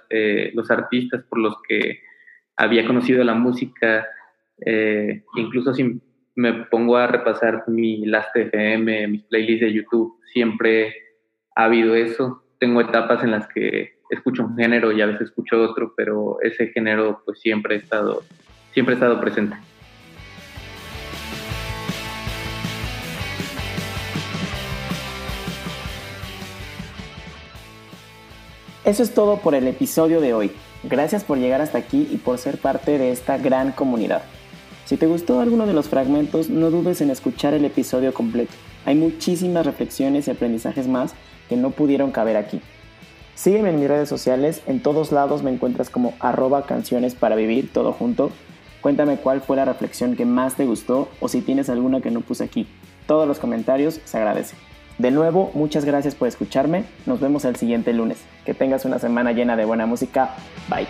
los 0.55 0.71
artistas 0.71 1.25
por 1.29 1.41
los 1.41 1.57
que 1.69 1.99
había 2.57 2.87
conocido 2.87 3.25
la 3.25 3.35
música, 3.35 4.07
incluso 5.35 5.75
sin 5.75 6.01
me 6.37 6.53
pongo 6.67 6.97
a 6.97 7.09
repasar 7.09 7.65
mi 7.67 8.07
Last 8.07 8.37
FM, 8.37 9.09
mis 9.09 9.25
playlists 9.25 9.67
de 9.67 9.73
YouTube, 9.73 10.21
siempre 10.33 10.95
ha 11.57 11.65
habido 11.65 11.97
eso. 11.97 12.45
Tengo 12.61 12.81
etapas 12.81 13.25
en 13.25 13.33
las 13.33 13.49
que 13.49 14.00
escucho 14.11 14.45
un 14.45 14.57
género 14.57 14.93
y 14.93 15.01
a 15.01 15.07
veces 15.07 15.29
escucho 15.29 15.61
otro, 15.63 15.95
pero 15.97 16.39
ese 16.43 16.69
género 16.69 17.23
pues 17.25 17.41
siempre 17.41 17.77
ha 17.77 17.79
estado, 17.79 18.23
siempre 18.73 18.95
ha 18.95 18.97
estado 18.97 19.21
presente. 19.21 19.57
Eso 28.85 29.03
es 29.03 29.15
todo 29.15 29.37
por 29.39 29.55
el 29.55 29.69
episodio 29.69 30.21
de 30.21 30.35
hoy. 30.35 30.51
Gracias 30.83 31.23
por 31.23 31.39
llegar 31.39 31.61
hasta 31.61 31.79
aquí 31.79 32.09
y 32.11 32.17
por 32.17 32.39
ser 32.39 32.59
parte 32.59 32.99
de 32.99 33.13
esta 33.13 33.39
gran 33.39 33.73
comunidad. 33.73 34.23
Si 34.87 34.97
te 34.97 35.07
gustó 35.07 35.41
alguno 35.41 35.67
de 35.67 35.75
los 35.75 35.89
fragmentos, 35.89 36.49
no 36.49 36.71
dudes 36.71 37.01
en 37.01 37.11
escuchar 37.11 37.55
el 37.55 37.65
episodio 37.65 38.13
completo. 38.13 38.53
Hay 38.87 38.97
muchísimas 38.97 39.67
reflexiones 39.67 40.27
y 40.27 40.33
aprendizajes 40.33 40.89
más 40.89 41.15
que 41.49 41.57
no 41.57 41.71
pudieron 41.71 42.11
caber 42.11 42.37
aquí. 42.37 42.61
Sígueme 43.35 43.71
en 43.71 43.81
mis 43.81 43.89
redes 43.89 44.09
sociales, 44.09 44.63
en 44.67 44.83
todos 44.83 45.13
lados 45.13 45.43
me 45.43 45.51
encuentras 45.51 45.89
como 45.89 46.15
arroba 46.21 46.67
canciones 46.67 47.15
para 47.15 47.37
vivir, 47.37 47.73
todo 47.73 47.93
junto. 47.93 48.31
Cuéntame 48.81 49.17
cuál 49.17 49.41
fue 49.41 49.57
la 49.57 49.65
reflexión 49.65 50.17
que 50.17 50.25
más 50.25 50.55
te 50.55 50.67
gustó 50.67 51.09
o 51.21 51.29
si 51.29 51.41
tienes 51.41 51.69
alguna 51.69 52.01
que 52.01 52.11
no 52.11 52.21
puse 52.21 52.45
aquí. 52.45 52.67
Todos 53.07 53.27
los 53.27 53.39
comentarios 53.39 54.01
se 54.05 54.17
agradecen. 54.17 54.59
De 54.99 55.11
nuevo, 55.11 55.51
muchas 55.55 55.87
gracias 55.87 56.15
por 56.15 56.29
escucharme. 56.29 56.85
Nos 57.07 57.21
vemos 57.21 57.47
el 57.47 57.57
siguiente 57.57 57.95
lunes. 57.95 58.19
Que 58.45 58.53
tengas 58.53 58.85
una 58.85 58.99
semana 58.99 59.33
llena 59.33 59.57
de 59.57 59.65
buena 59.65 59.87
música. 59.87 60.35
Bye. 60.69 60.87